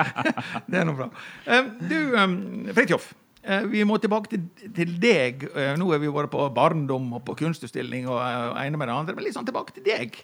[0.70, 1.08] Det er noe bra.
[1.46, 2.36] Eh, Du, um,
[2.76, 3.10] Fridtjof.
[3.44, 5.44] eh, Vi må tilbake til, til deg.
[5.76, 9.14] Nå har vi vært på barndom og på kunstutstilling og og ene med det andre,
[9.16, 10.16] men litt sånn tilbake til deg.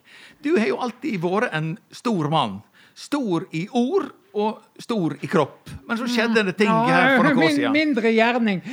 [0.43, 2.63] Du har jo alltid vært en stor mann.
[2.97, 5.69] Stor i ord og stor i kropp.
[5.89, 7.73] Men så skjedde det ting her for noen år siden.
[7.75, 8.63] mindre gjerning.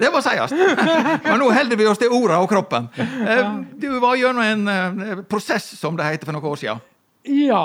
[0.00, 0.52] Det må sies.
[0.52, 2.88] Men nå holder vi oss til orda og kroppen.
[2.98, 6.82] Eh, Du var gjennom en eh, prosess, som det heter for noen år siden.
[7.46, 7.62] Ja.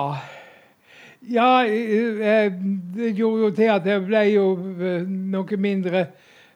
[1.21, 2.51] Ja, eh,
[2.95, 4.45] det gjorde jo til at jeg ble jo
[5.35, 6.05] noe mindre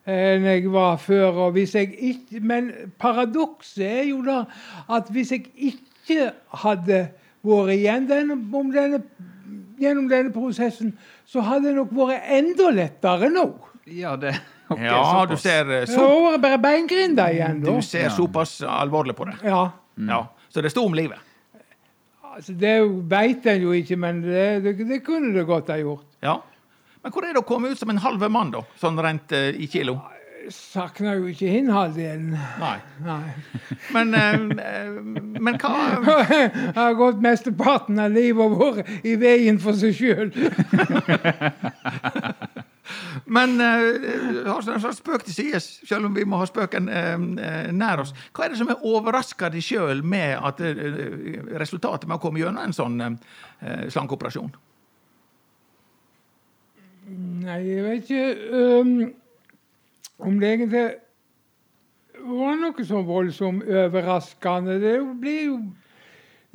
[0.06, 1.42] enn jeg var før.
[1.48, 2.72] Og hvis jeg ikke, men
[3.02, 4.44] paradokset er jo da
[4.94, 6.32] at hvis jeg ikke
[6.64, 7.08] hadde
[7.46, 9.02] vært igjen denne, om denne,
[9.82, 10.94] gjennom denne prosessen,
[11.30, 13.48] så hadde det nok vært enda lettere nå.
[13.86, 14.36] Ja, det
[14.66, 15.30] Okay, Ja, såpass.
[15.30, 17.76] du ser, eh, Det så, har bare beingrinda igjen, da.
[17.76, 19.36] du ser såpass alvorlig på det.
[19.44, 19.72] Ja.
[19.96, 20.28] Ja.
[20.50, 21.20] Så det sto om livet.
[22.36, 22.74] Altså, det
[23.08, 26.08] veit en jo ikke, men det, det, det kunne det godt ha gjort.
[26.26, 26.40] Ja.
[27.04, 28.64] Men hvor er det å komme ut som en halv mann, da?
[28.82, 30.00] Sånn rent uh, i kilo?
[30.54, 32.80] Savner jo ikke innholdet Nei.
[33.06, 33.30] Nei.
[33.96, 34.90] Men, eh, eh,
[35.42, 35.72] men hva
[36.30, 40.30] Jeg har gått mesteparten av livet vært i veien for seg sjøl.
[43.26, 47.16] Men uh, har en slags spøk til sides, selv om vi må ha spøken eh,
[47.16, 48.14] eh, nær oss.
[48.36, 50.78] Hva er det som er overraska deg sjøl med at eh,
[51.58, 53.16] resultatet med å komme gjennom en sånn uh,
[53.90, 54.54] slankeoperasjon?
[57.46, 58.94] Nei, jeg vet ikke øhm,
[60.20, 60.86] om det egentlig
[62.26, 64.80] var noe så voldsomt overraskende.
[64.82, 65.58] Det blir jo,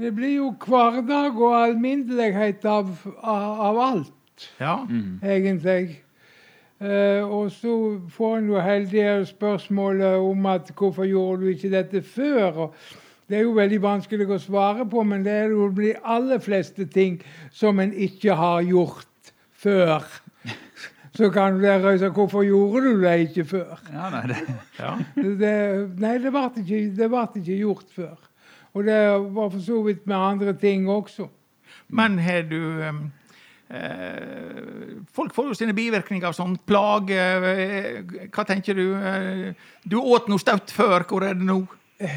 [0.00, 4.16] det blir jo hverdag og alminnelighet av, av, av alt.
[4.60, 4.78] Ja.
[5.22, 6.00] egentlig.
[6.80, 7.74] Uh, og så
[8.08, 12.46] får en jo heldig spørsmålet om at hvorfor gjorde du ikke dette før?
[12.64, 12.74] Og
[13.28, 16.86] det er jo veldig vanskelig å svare på, men det er jo de aller fleste
[16.88, 17.20] ting
[17.52, 20.08] som en ikke har gjort før.
[21.20, 23.76] Så kan du lære seg hvorfor gjorde du det ikke før.
[23.92, 24.38] Ja, nei, det,
[24.80, 24.92] ja.
[25.16, 25.52] Det,
[26.00, 26.78] nei, det ble ikke,
[27.42, 28.16] ikke gjort før.
[28.72, 29.00] Og det
[29.34, 31.28] var for så vidt med andre ting også.
[31.92, 33.00] Men har du eh,
[35.12, 37.20] Folk får jo sine bivirkninger av sånn plage.
[37.20, 38.00] Eh,
[38.32, 38.86] hva tenker du?
[38.96, 39.52] Eh,
[39.84, 41.04] du åt noe staut før.
[41.04, 41.60] Hvor er det nå?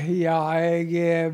[0.08, 1.34] Ja, jeg eh,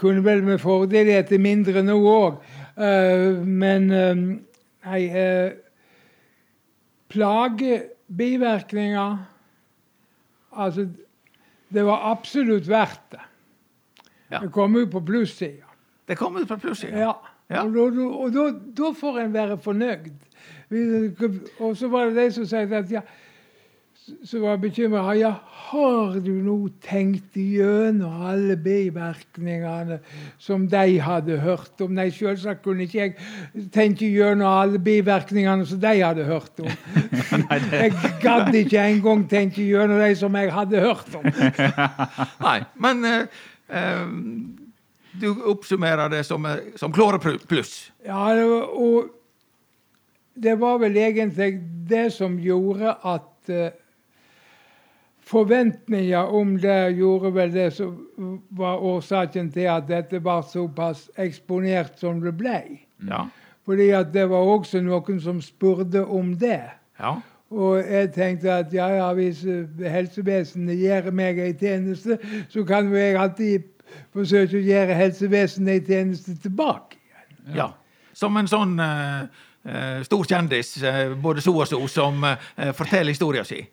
[0.00, 2.40] kunne vel med fordel spise mindre nå òg.
[3.44, 4.16] men eh,
[4.86, 5.50] nei eh,
[7.10, 9.16] Plage, bivirkninger
[10.50, 10.88] Altså,
[11.70, 13.20] det var absolutt verdt det.
[14.30, 14.40] Ja.
[14.42, 15.66] Det kom ut på plussida.
[16.06, 16.98] Det kom ut på plussida.
[16.98, 17.12] Ja.
[17.50, 17.62] Ja.
[17.66, 18.34] Og,
[18.78, 20.10] da får en være fornøyd.
[21.58, 23.02] Og så var det de som sa at ja,
[24.24, 25.14] så var bekymra.
[25.18, 25.32] Ja,
[25.70, 30.00] har du nå tenkt igjennom alle bivirkningene
[30.38, 31.94] som de hadde hørt om?
[31.96, 36.70] Nei, selvsagt kunne ikke jeg tenke igjennom alle bivirkningene som de hadde hørt om.
[37.80, 37.92] Jeg
[38.22, 41.24] gadd ikke engang tenke igjennom de som jeg hadde hørt om.
[42.46, 43.38] Nei, men eh,
[43.68, 44.02] eh,
[45.20, 47.90] du oppsummerer det som, eh, som klare pluss.
[48.06, 48.30] Ja,
[48.70, 49.10] og
[50.34, 53.72] det var vel egentlig det som gjorde at eh,
[55.30, 62.00] Forventninger om det gjorde vel det som var årsaken til at dette var såpass eksponert
[62.00, 62.58] som det ble.
[63.06, 63.28] Ja.
[63.64, 66.64] Fordi at det var også noen som spurte om det.
[66.98, 67.20] ja.
[67.50, 69.40] Og jeg tenkte at ja, ja, hvis
[69.82, 72.18] helsevesenet gjør meg en tjeneste,
[72.48, 73.64] så kan jo jeg alltid
[74.14, 77.00] forsøke å gjøre helsevesenet en tjeneste tilbake.
[77.56, 77.72] Ja.
[78.14, 83.48] Som en sånn eh, stor kjendis, uh, både så og så, som uh, forteller historien
[83.48, 83.66] sin.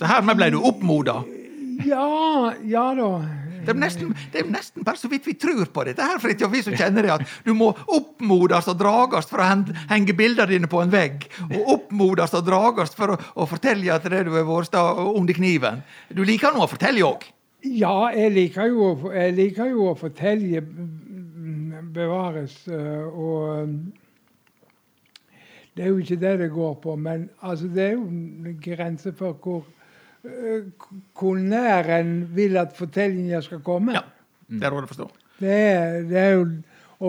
[0.00, 1.20] Så hermed ble du oppmoda.
[1.84, 3.10] Ja, ja da.
[3.60, 6.48] Det er, nesten, det er nesten bare så vidt vi tror på dette, her, Fridtjof,
[6.54, 9.48] vi som kjenner det, at du må oppmodes og dragast for å
[9.90, 11.26] henge bildene dine på en vegg.
[11.50, 15.84] Og oppmodes og dragast for å, å fortelle at det du har vært under kniven.
[16.08, 17.28] Du liker nå å fortelle òg.
[17.68, 20.64] Ja, jeg liker jo, jeg liker jo å fortelle
[21.92, 22.62] bevares.
[22.72, 23.92] øh, Og mm,
[25.76, 29.12] det er jo ikke det det går på, men altså, det er jo en grense
[29.12, 29.68] for hvor,
[30.22, 33.94] hvor nær en vil at fortellingen skal komme.
[33.96, 34.02] Ja,
[34.50, 35.06] det er råd å forstå.
[35.40, 36.46] Det, er, det er jo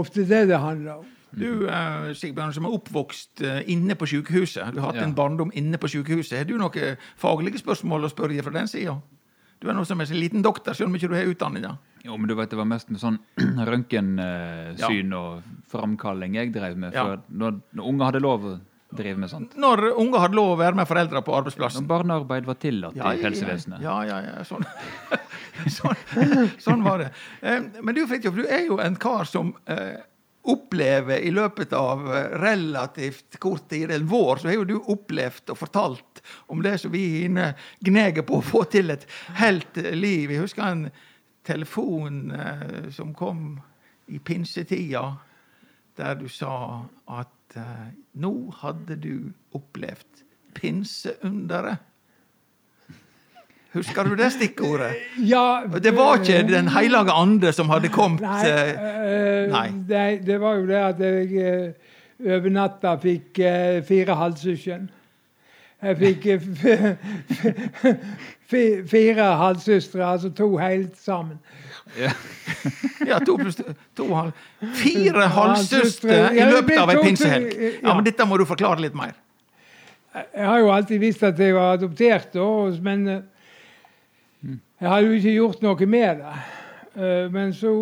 [0.01, 1.07] ofte det det handler om.
[1.32, 4.74] Du, eh, Sigbjørn, som er oppvokst eh, inne på sykehuset.
[4.76, 5.05] Du har hatt Ja.
[5.07, 6.38] en barndom inne på sykehuset.
[6.41, 8.97] Har du noen faglige spørsmål å spørre fra den sida?
[9.62, 11.78] Du er nå som en liten doktor, selv om ikke du har utdanninga.
[12.03, 13.20] jo, men du vet, det var mest med sånn
[13.70, 16.93] røntgensyn og framkalling jeg drev med.
[16.97, 17.03] Ja.
[17.05, 18.47] For når, når unger hadde lov
[18.92, 19.56] drive med sånt.
[19.60, 21.86] Når unger hadde lov å være med foreldre på arbeidsplassen.
[21.86, 23.82] Når barnearbeid var tillatt i helsevesenet.
[23.84, 24.46] Ja, ja, ja.
[24.48, 24.66] Sånn,
[25.78, 27.12] sånn, sånn var det.
[27.80, 30.02] Men du, Fridtjof, du er jo en kar som eh,
[30.42, 35.54] opplever i løpet av eh, relativt kort tid, en vår, så har jo du opplevd
[35.54, 39.06] og fortalt om det som vi inne gneger på å få til et
[39.39, 40.32] helt liv.
[40.32, 40.88] Jeg husker en
[41.46, 43.60] telefon eh, som kom
[44.12, 45.06] i pinsetida,
[46.00, 46.82] der du sa
[47.12, 47.60] at
[48.14, 49.16] nå hadde du
[49.55, 50.26] opplevd
[50.57, 51.78] pinseunderet.
[53.72, 54.97] Husker du det stikkordet?
[55.24, 59.68] Ja, Det var ikke Den hellige ande som hadde kommet Nei, eh, eh, nei.
[59.88, 61.93] Det, det var jo det at jeg eh,
[62.36, 64.89] over natta fikk eh, fire halvsøsken.
[65.82, 66.84] Jeg fikk eh,
[68.92, 71.40] fire halvsøstre, altså to helt sammen.
[71.98, 73.58] Ja, to pluss
[73.98, 74.32] to halv...
[74.78, 77.56] Fire halvsøstre i løpet av ei pinsehelg.
[77.82, 77.96] ja.
[77.96, 79.16] Men dette må du forklare litt mer.
[80.14, 82.36] Jeg har jo alltid visst at jeg var adoptert,
[82.84, 83.22] men eh,
[84.82, 86.36] jeg hadde jo ikke gjort noe med det.
[86.92, 87.74] Eh, Men så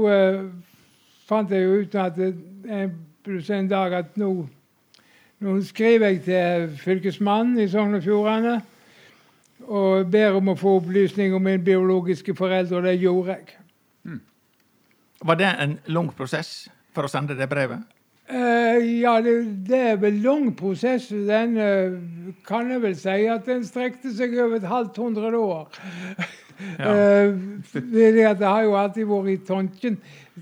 [1.29, 4.31] fant jeg jo ut at en dag at nå,
[5.39, 8.59] nå skriver jeg til Fylkesmannen i Sogn og Fjordane
[9.69, 13.55] og ber om å få opplysning om mine biologiske foreldre, og det gjorde jeg.
[15.21, 17.83] Var det en lang prosess for å sende det brevet?
[18.29, 19.33] Uh, ja, det,
[19.67, 21.09] det er vel lang prosess.
[21.09, 21.97] Den uh,
[22.47, 25.67] kan jeg vel si at den strekte seg over et halvt hundre år.
[26.75, 26.91] Ja.
[26.91, 27.37] uh,
[27.71, 29.93] det, det, har jo alltid vært i tanken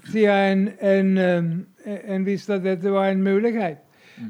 [0.10, 3.84] siden en, en, en visste at dette var en mulighet.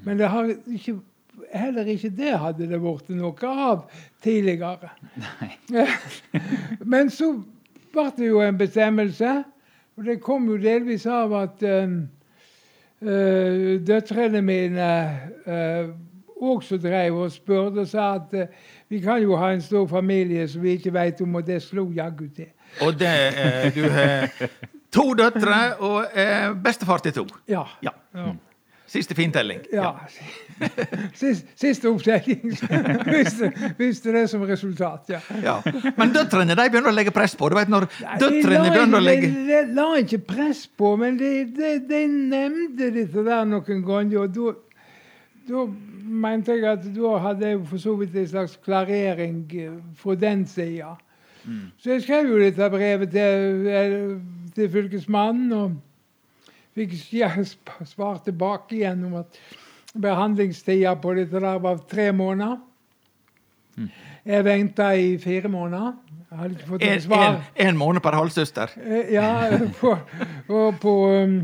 [0.03, 0.97] Men det har ikke,
[1.53, 3.85] heller ikke det hadde det blitt noe av
[4.23, 4.89] tidligere.
[5.15, 5.87] Nei.
[6.93, 7.33] Men så
[7.93, 9.43] ble det jo en bestemmelse,
[9.97, 11.87] og det kom jo delvis av at eh,
[13.87, 14.89] døtrene mine
[15.47, 15.89] øh,
[16.41, 18.47] også drev og spurte og sa at øh,
[18.89, 21.89] vi kan jo ha en stor familie som vi ikke vet om, og det slo
[21.95, 22.51] jaggu til.
[22.81, 24.29] Og det Du har
[24.91, 27.27] to døtre og eh, bestefar til to.
[27.47, 27.63] Ja.
[27.83, 27.89] Ja.
[28.15, 28.33] ja.
[28.87, 29.59] Siste fintelling.
[29.73, 29.95] ja.
[31.13, 32.39] Sist, siste opptelling
[33.05, 33.35] hvis,
[33.77, 35.19] hvis, det som resultat, ja.
[35.43, 35.57] Ja.
[35.97, 37.49] Men døtrene de begynner å legge press på.
[37.51, 37.85] Du vet når
[38.17, 42.89] døtrene begynner å legge De, de la ikke press på, men de, de, de nevnte
[42.95, 44.23] dette der noen ganger.
[44.23, 44.55] Og da,
[45.51, 45.65] da
[46.25, 50.47] mente jeg at da hadde jeg for så vidt en slags klarering eh, fra den
[50.49, 50.95] sida.
[51.79, 54.17] Så jeg skrev jo dette brevet til, eh,
[54.55, 55.75] til fylkesmannen, og
[56.77, 56.93] fikk
[57.89, 59.39] svar tilbake igjen om at
[59.97, 62.57] behandlingstida på dette der var tre måneder.
[64.25, 65.93] Jeg venta i fire måneder.
[66.31, 67.35] Jeg hadde ikke fått noe en, svar.
[67.55, 68.73] en måned per halvsøster.
[68.83, 69.27] Eh, Ja,
[69.79, 69.93] på,
[70.47, 71.37] og på um,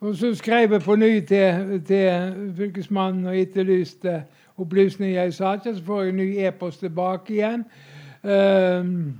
[0.00, 4.24] Og så skrev jeg på ny til, til fylkesmannen og etterlyste
[4.60, 5.76] opplysninger i saken.
[5.76, 7.64] Så får jeg en ny e-post tilbake igjen,
[8.22, 9.16] um,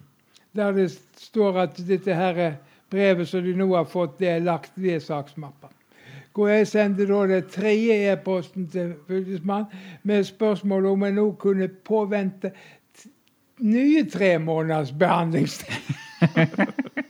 [0.57, 2.53] der det står at dette her
[2.91, 5.73] brevet som de nå har fått, det er lagt ved saksmappa.
[6.37, 9.67] Hvor jeg sendte da det tredje e-posten til fylkesmannen
[10.03, 12.53] med spørsmål om jeg nå kunne påvente
[13.65, 15.95] nye tre måneders behandlingstid.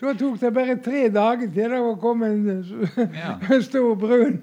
[0.00, 3.60] Da tok det bare tre dager til det kommet en Ja.
[3.68, 4.38] stor brun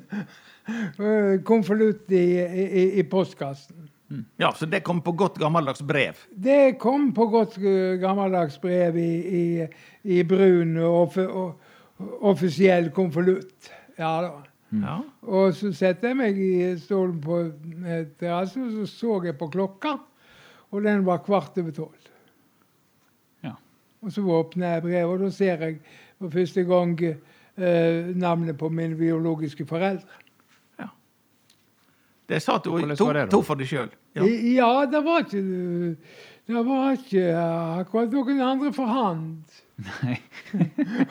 [1.00, 3.90] eh, konvolutt i, i, i postkassen.
[4.38, 6.16] Ja, Så det kom på godt gammeldags brev.
[6.32, 9.68] Det kom på godt eh, gammeldags brev i, i,
[10.04, 11.18] i brun og,
[12.22, 13.72] offisiell konvolutt.
[13.98, 14.32] Ja da.
[14.72, 14.98] Ja.
[15.22, 19.48] Og så satte jeg meg i stolen på eh, terrassen, og så så jeg på
[19.52, 19.96] klokka,
[20.72, 22.12] og den var kvart over tolv.
[23.44, 23.56] Ja.
[24.02, 25.80] Og så åpner jeg brevet, og da ser jeg
[26.20, 30.27] for første gang eh, navnet på mine biologiske foreldre.
[32.28, 33.92] Det sa du Hvordan to, for deg sjøl.
[34.18, 34.26] Ja.
[34.28, 35.42] Ja, det var ikke
[36.48, 37.24] Det var ikke
[37.84, 39.58] akkurat noen andre for hand.
[39.78, 40.18] Nei.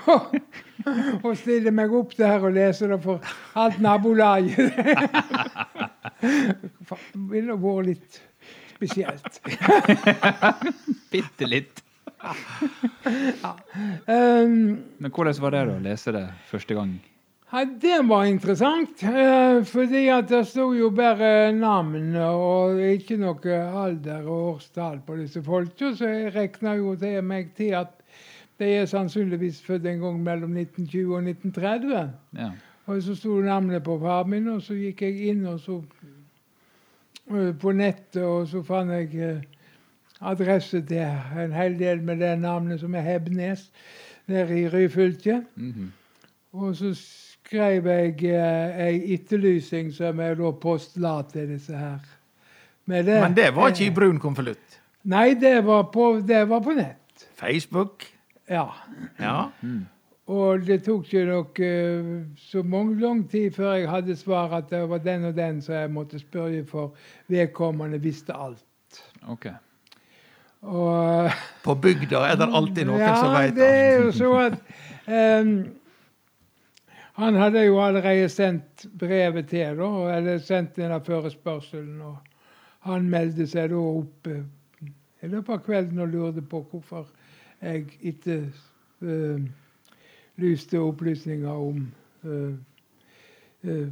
[1.24, 3.22] og stille meg opp der og lese det for
[3.54, 4.72] alt nabolaget.
[6.86, 6.96] Det
[7.30, 8.20] ville vært litt
[8.76, 9.40] spesielt.
[11.12, 11.82] Bitte litt.
[14.06, 14.54] Um,
[14.98, 16.96] Men hvordan var det da å lese det første gang?
[17.52, 23.58] Ja, Det var interessant, eh, fordi at det sto jo bare navn og ikke noe
[23.82, 27.92] alder og årstall på disse folka, så jeg regna jo til meg til at
[28.58, 32.10] de er sannsynligvis født en gang mellom 1920 og 1930.
[32.38, 32.50] Ja.
[32.86, 35.76] Og så sto navnet på far min, og så gikk jeg inn og så
[37.30, 39.44] eh, på nettet, og så fant jeg eh,
[40.20, 41.04] adresse til
[41.44, 43.68] en hel del med det navnet som er Hebnes,
[44.26, 45.44] nede i Ryfylke.
[45.54, 45.92] Mhm.
[46.52, 46.94] Og så
[47.46, 52.00] skrev jeg eh, ei etterlysning som jeg da postla til disse her.
[52.86, 54.80] Men det, Men det var ikke i eh, brun konvolutt.
[55.06, 57.28] Nei, det var på, det var på nett.
[57.38, 58.06] Facebook.
[58.50, 58.66] Ja.
[59.20, 59.50] Ja.
[60.26, 64.70] Og det tok ikke nok eh, så mange, lang tid før jeg hadde svar at
[64.70, 66.94] det var den og den som jeg måtte spørre for
[67.30, 69.02] vedkommende visste alt.
[69.28, 69.46] Ok.
[70.66, 71.30] Og
[71.62, 74.56] På bygda er det alltid noen ja, som veit det er jo så at
[75.06, 75.52] em,
[77.16, 82.00] Han hadde jo allerede sendt brevet til, da, eller sendt denne forespørselen.
[82.04, 82.16] Og
[82.84, 84.42] han meldte seg da opp eh,
[85.24, 87.08] i løpet av kvelden og lurte på hvorfor
[87.64, 88.36] jeg ikke
[89.00, 89.40] uh,
[90.36, 91.86] lyste opplysninger om
[92.28, 92.52] uh,
[93.64, 93.88] uh,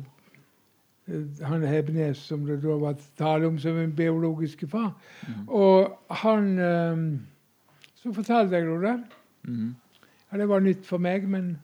[1.40, 4.92] han Hebnes, som det da var tale om som min biologiske far.
[5.46, 7.24] Og han
[7.94, 8.94] Så fortalte jeg nå det.
[9.42, 9.74] Mm.
[10.32, 11.58] Ja, det var nytt for meg, men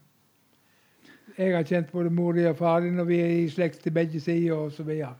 [1.40, 4.20] jeg har kjent både mor og far din, og vi er i slekt til begge
[4.20, 5.14] sider, og så videre.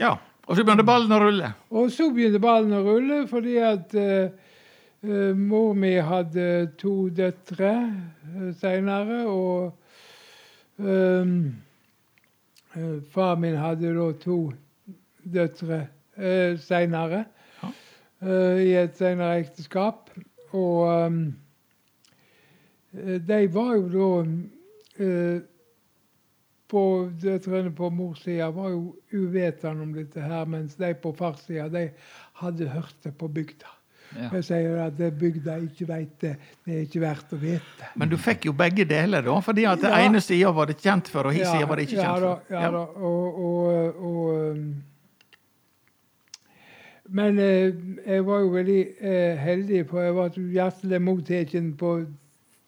[0.00, 0.14] Ja.
[0.50, 1.52] Og så begynte ballen å rulle.
[1.70, 4.32] Og så begynte ballen å rulle, fordi at eh,
[5.04, 6.46] eh, mor mi hadde
[6.80, 9.76] to døtre uh, seinere, og
[10.80, 11.36] um,
[12.74, 14.40] eh, far min hadde da to
[15.22, 15.84] døtre
[16.18, 17.26] uh, seinere,
[17.62, 17.70] Ja.
[18.26, 20.10] eh, i et seinere ekteskap.
[20.56, 20.88] Og
[22.96, 24.34] eh, de var jo da eh,
[26.70, 26.84] på
[27.22, 31.66] Døtrene på mors side var jo uvetende om dette her, mens de på fars side
[31.74, 31.88] de
[32.42, 33.72] hadde hørt det på bygda.
[34.10, 34.28] Ja.
[34.34, 36.32] Jeg sier at det bygda ikke veit det,
[36.66, 37.90] det er ikke verdt å vite.
[37.98, 39.36] Men du fikk jo begge deler, da.
[39.42, 40.00] Fordi at Ja.
[40.02, 42.54] ene sida var det kjent for, og hin sida var det ikke ja, kjent for.
[42.54, 42.78] ja, da.
[43.10, 44.82] Og, og, og um,
[47.10, 47.74] Men eh,
[48.06, 51.54] jeg var jo veldig eh, heldig, for jeg så hjertelig mottatt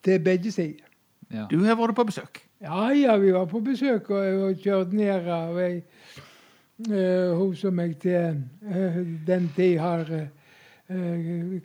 [0.02, 0.91] til begge sider.
[1.32, 1.46] Ja.
[1.50, 2.42] Du har vært på besøk.
[2.62, 7.80] Ja, ja, vi var på besøk og, og kjørte ned av ei uh, Hun som
[7.80, 10.28] jeg til eh, den tid har uh,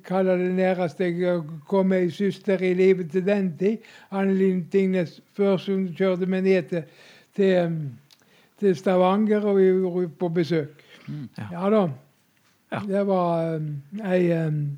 [0.08, 3.84] Kaller det næreste jeg kom ei søster i livet til den tid.
[4.12, 6.84] Annelin Tingnes, før hun kjørte meg ned til,
[7.36, 7.74] til,
[8.60, 10.84] til Stavanger, og vi var på besøk.
[11.08, 11.28] Mm.
[11.38, 11.48] Ja.
[11.52, 11.82] Ja da.
[12.72, 12.80] Ja.
[12.88, 13.68] Det var um,
[14.06, 14.78] ei um,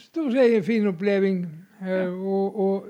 [0.00, 1.46] Stort sett en fin oppleving.
[1.86, 2.86] eh, og, og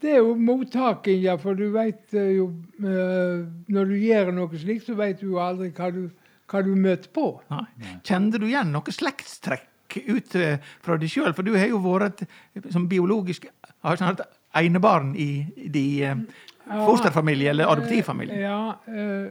[0.00, 2.46] det er jo mottaking, ja, for du veit jo
[2.80, 6.06] eh, Når du gjør noe slikt, så veit du jo aldri hva du,
[6.50, 7.26] hva du møter på.
[7.52, 7.66] Nei.
[8.06, 11.34] Kjente du igjen noe slektstrekk ut eh, fra deg sjøl?
[11.34, 12.24] For du har jo vært
[12.70, 13.48] som biologisk
[13.84, 14.20] har sånn
[14.58, 15.28] enebarn i
[15.70, 16.26] din
[16.70, 18.38] fosterfamilie eller adoptivfamilie.
[18.38, 19.30] eh, Ja, eh,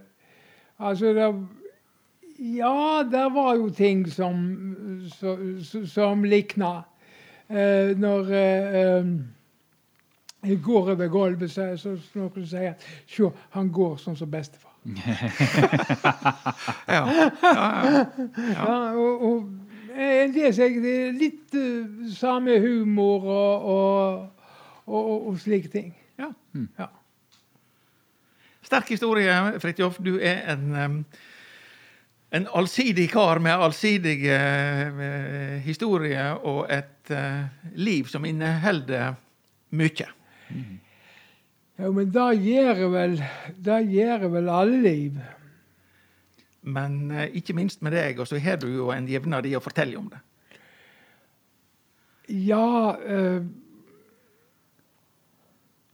[0.77, 1.29] altså det,
[2.39, 4.37] Ja, det var jo ting som,
[5.17, 6.83] som, som likna.
[7.49, 9.05] Eh, når eh, eh,
[10.43, 12.75] jeg går over gulvet, så, så så noen sier
[13.07, 14.71] Se, han går sånn som bestefar.
[16.87, 17.01] Ja.
[17.09, 18.05] Ja, ja.
[18.53, 19.49] Ja, og, og
[19.99, 23.65] en del det er litt uh, samme humor og,
[24.87, 25.91] og, og, slike ting.
[26.19, 26.31] ja.
[26.79, 26.87] Ja.
[28.69, 29.97] Sterk historie, Fridtjof.
[30.05, 30.97] Du er en, um,
[32.31, 35.01] en allsidig kar med allsidig uh,
[35.65, 39.17] historie og et uh, liv som inneholder
[39.73, 40.09] mye.
[41.79, 43.19] Ja, men da gjør vel,
[43.63, 45.19] da gjør vel alle liv.
[46.67, 49.63] Men eh, ikke minst med deg, og så har du jo en jevnad i å
[49.63, 50.19] fortelle om det.
[52.29, 53.41] Ja eh,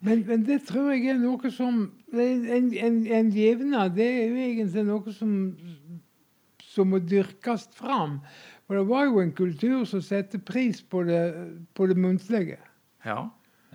[0.05, 4.41] men, men det tror jeg er noe som En, en, en jevnad det er jo
[4.41, 5.31] egentlig noe som,
[6.61, 8.19] som må dyrkes fram.
[8.65, 11.23] For det var jo en kultur som satte pris på det,
[11.75, 12.59] på det muntlige.
[13.05, 13.25] Ja.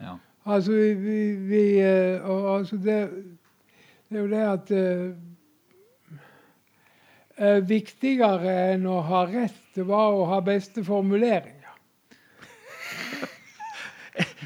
[0.01, 0.15] Ja.
[0.51, 1.19] Altså, vi, vi,
[1.51, 2.99] vi eh, og, altså det,
[4.11, 5.07] det er jo det at eh,
[7.39, 11.57] eh, Viktigere enn å ha rett, var å ha beste formuleringer.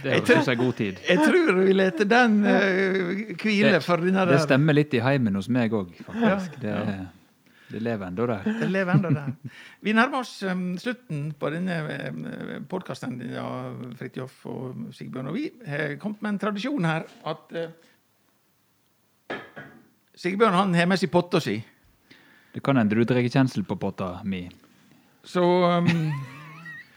[0.04, 1.00] Det høres ut som god tid.
[1.08, 4.42] Jeg tror vi lar den eh, hvile for denne Det der.
[4.44, 6.58] stemmer litt i heimen hos meg òg, faktisk.
[6.62, 6.74] Det,
[7.68, 8.44] det lever ennå der.
[8.44, 9.52] Det lever enda der.
[9.80, 11.78] Vi nærmer oss um, slutten på denne
[12.12, 12.26] um,
[12.68, 13.46] podkasten ja,
[13.98, 15.30] Fridtjof og Sigbjørn.
[15.32, 19.38] Og vi har kommet med en tradisjon her at uh,
[20.14, 21.56] Sigbjørn han har med seg potta si.
[22.54, 24.44] Det kan hende du drar kjensel på potta mi.
[25.24, 25.88] Så um,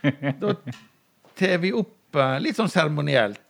[0.42, 0.54] da
[1.38, 3.40] tar vi opp uh, litt sånn seremonielt.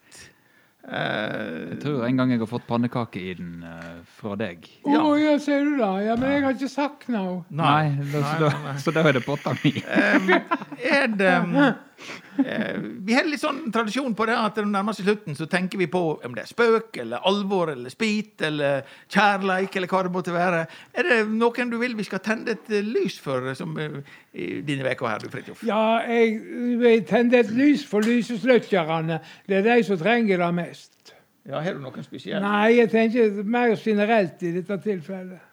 [0.89, 4.65] Eh, Jeg tror en gang jeg har fått pannekake i den uh, fra deg.
[4.83, 5.03] Å Ja.
[5.21, 5.35] ja.
[5.39, 5.91] ser du da?
[6.01, 7.43] Ja, Men jeg har ikke sagt noe.
[7.49, 7.89] nei.
[7.99, 8.73] nei, nei, nei.
[8.81, 9.75] så da er det potta mi.
[9.85, 10.31] Um,
[10.81, 11.73] er det eh,
[12.39, 15.81] Vi har litt sånn tradisjon på det at når det nærmer seg slutten, så tenker
[15.81, 20.13] vi på om det er spøk eller alvor eller spit eller kjærleik eller hva det
[20.13, 20.63] måtte være.
[20.93, 23.99] Er det noen du vil vi skal tenne et eh, lys for som, eh,
[24.33, 25.65] i dine uker her, du Fridtjof?
[25.67, 26.39] Ja, jeg
[26.79, 29.19] vil tenne et lys for lysesløkkerne.
[29.49, 31.13] Det er de som trenger det mest.
[31.49, 32.41] Ja, Har du noen spesielle?
[32.45, 35.48] Nei, jeg tenker mer generelt i dette tilfellet.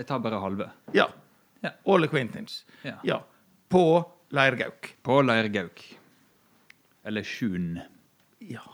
[0.00, 0.70] Jeg tar bare halve.
[0.96, 1.06] Ja.
[1.60, 1.74] Ja.
[1.84, 2.64] All acquaintance.
[2.86, 2.96] Ja.
[3.04, 3.20] Ja.
[3.68, 4.94] På Leirgauk.
[5.02, 5.82] På Leirgauk.
[7.04, 7.74] Eller Sjun.
[8.38, 8.64] Ja.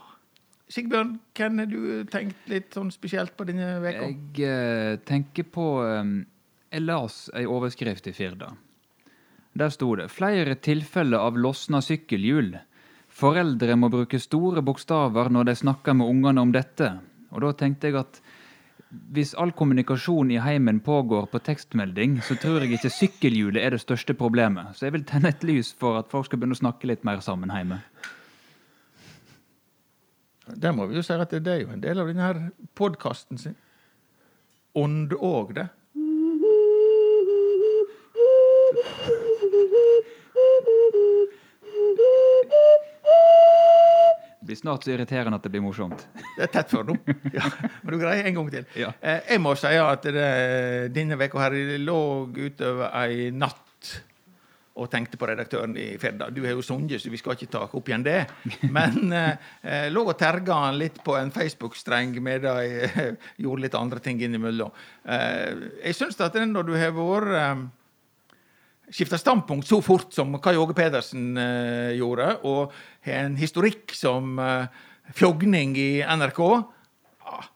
[0.71, 3.91] Sigbjørn, hvem har du tenkt litt sånn spesielt på denne uka?
[3.93, 6.15] Jeg eh, tenker på eh,
[6.73, 8.51] Jeg las ei overskrift i Firda.
[9.57, 12.59] Der sto det 'Flere tilfeller av losna sykkelhjul'.
[13.07, 16.91] Foreldre må bruke store bokstaver når de snakker med ungene om dette.
[17.31, 18.19] Og da tenkte jeg at
[18.89, 23.81] hvis all kommunikasjon i heimen pågår på tekstmelding, så tror jeg ikke sykkelhjulet er det
[23.83, 24.75] største problemet.
[24.75, 27.19] Så jeg vil tenne et lys for at folk skal begynne å snakke litt mer
[27.25, 27.81] sammen hjemme.
[30.55, 33.57] Der må vi jo si at det er jo en del av denne podkasten sin.
[34.77, 35.67] Ånd òg, det.
[44.47, 46.07] Blir snart så irriterende at det blir morsomt.
[46.37, 46.97] Det er tett for nå.
[47.35, 47.45] Ja.
[47.83, 48.67] Men du greier en gang til.
[48.79, 48.93] Ja.
[49.01, 50.27] Eh, jeg må si at det,
[50.95, 52.01] denne uka her lå
[52.37, 53.63] utover ei natt
[54.77, 56.29] og tenkte på redaktøren i Firda.
[56.33, 58.19] Du har jo sunget, så vi skal ikke ta opp igjen det.
[58.75, 63.77] Men eh, lå og terga han litt på en Facebook-streng medan jeg eh, gjorde litt
[63.79, 64.73] andre ting innimellom.
[65.03, 67.65] Eh, jeg syns at når du har vært eh,
[68.91, 72.71] skifta standpunkt så fort som Kai Åge Pedersen eh, gjorde, og
[73.07, 74.67] har en historikk som eh,
[75.17, 77.47] fjogning i NRK ah,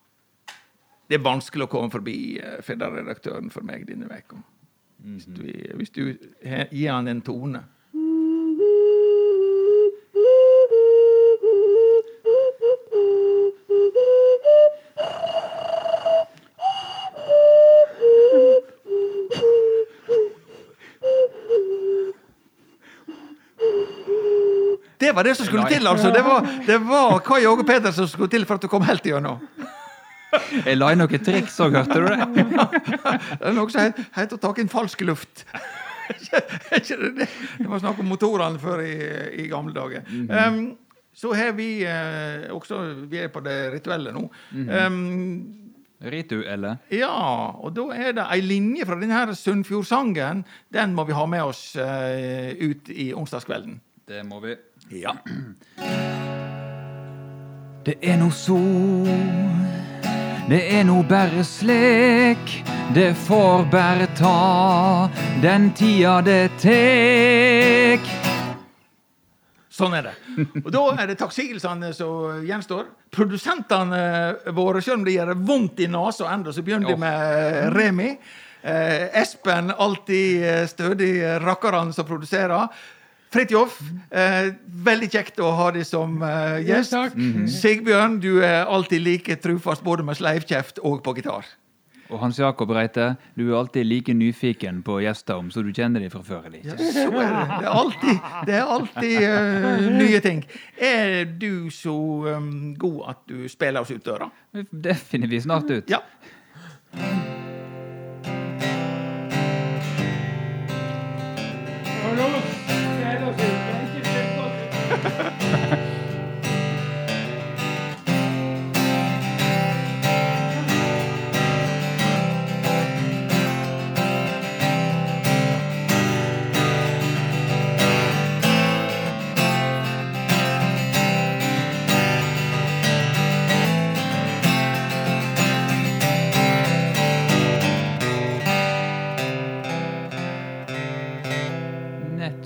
[1.08, 4.40] Det er vanskelig å komme forbi eh, Firda-redaktøren for meg denne veka.
[5.02, 5.46] Hvis du,
[5.80, 6.04] hvis du
[6.46, 7.64] he- gir han en tone.
[25.12, 26.08] Det var det som skulle til, altså!
[26.16, 29.04] Det var, det var Kai Åge Pedersen som skulle til for at du kom helt
[29.06, 29.42] igjennom.
[30.64, 32.46] Jeg la inn noen triks òg, hørte du det?
[33.42, 35.44] Det er noe som heter å ta inn falsk luft.
[36.32, 38.96] Det var snakk om motorene før i,
[39.44, 40.08] i gamle dager.
[40.08, 40.62] um,
[41.12, 42.80] så har vi eh, også
[43.12, 44.30] Vi er på det rituelle nå.
[44.56, 44.96] um,
[46.02, 46.80] Ritu, eller?
[46.90, 47.12] ja,
[47.60, 50.46] og da er det ei linje fra denne Sunnfjordsangen.
[50.74, 53.82] Den må vi ha med oss eh, ut i onsdagskvelden.
[54.10, 54.56] Det må vi.
[54.92, 55.14] Ja.
[57.86, 58.58] Det er no så
[60.50, 62.52] Det er no bare slik
[62.94, 65.08] Det får bare ta
[65.42, 68.12] Den tida det tek
[69.72, 70.14] Sånn er det.
[70.66, 72.90] Og da er det takksigelsene som gjenstår.
[73.16, 74.02] Produsentene
[74.54, 78.10] våre, selv om det gjør vondt i nesa ennå, så begynner de med Remi.
[78.62, 82.68] Eh, Espen, alltid eh, stødig rakkeren som produserer.
[83.32, 83.78] Fridtjof,
[84.12, 84.52] eh,
[84.84, 86.92] veldig kjekt å ha deg som eh, gjest.
[86.92, 87.48] Ja, takk.
[87.54, 91.48] Sigbjørn, du er alltid like trufast både med sleivkjeft og på gitar.
[92.12, 96.04] Og Hans Jakob Reite, du er alltid like nyfiken på gjester om, så du kjenner
[96.04, 97.46] dem fra før eller Ja, så er det.
[97.48, 98.20] Det er alltid,
[98.50, 100.44] det er alltid uh, nye ting.
[100.76, 101.96] Er du så
[102.36, 104.28] um, god at du spiller oss ut døra?
[104.52, 105.88] Det finner vi snart ut.
[105.92, 106.04] Ja.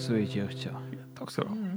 [0.06, 0.74] Så i kyrkja.
[1.18, 1.76] Takk skal du ha.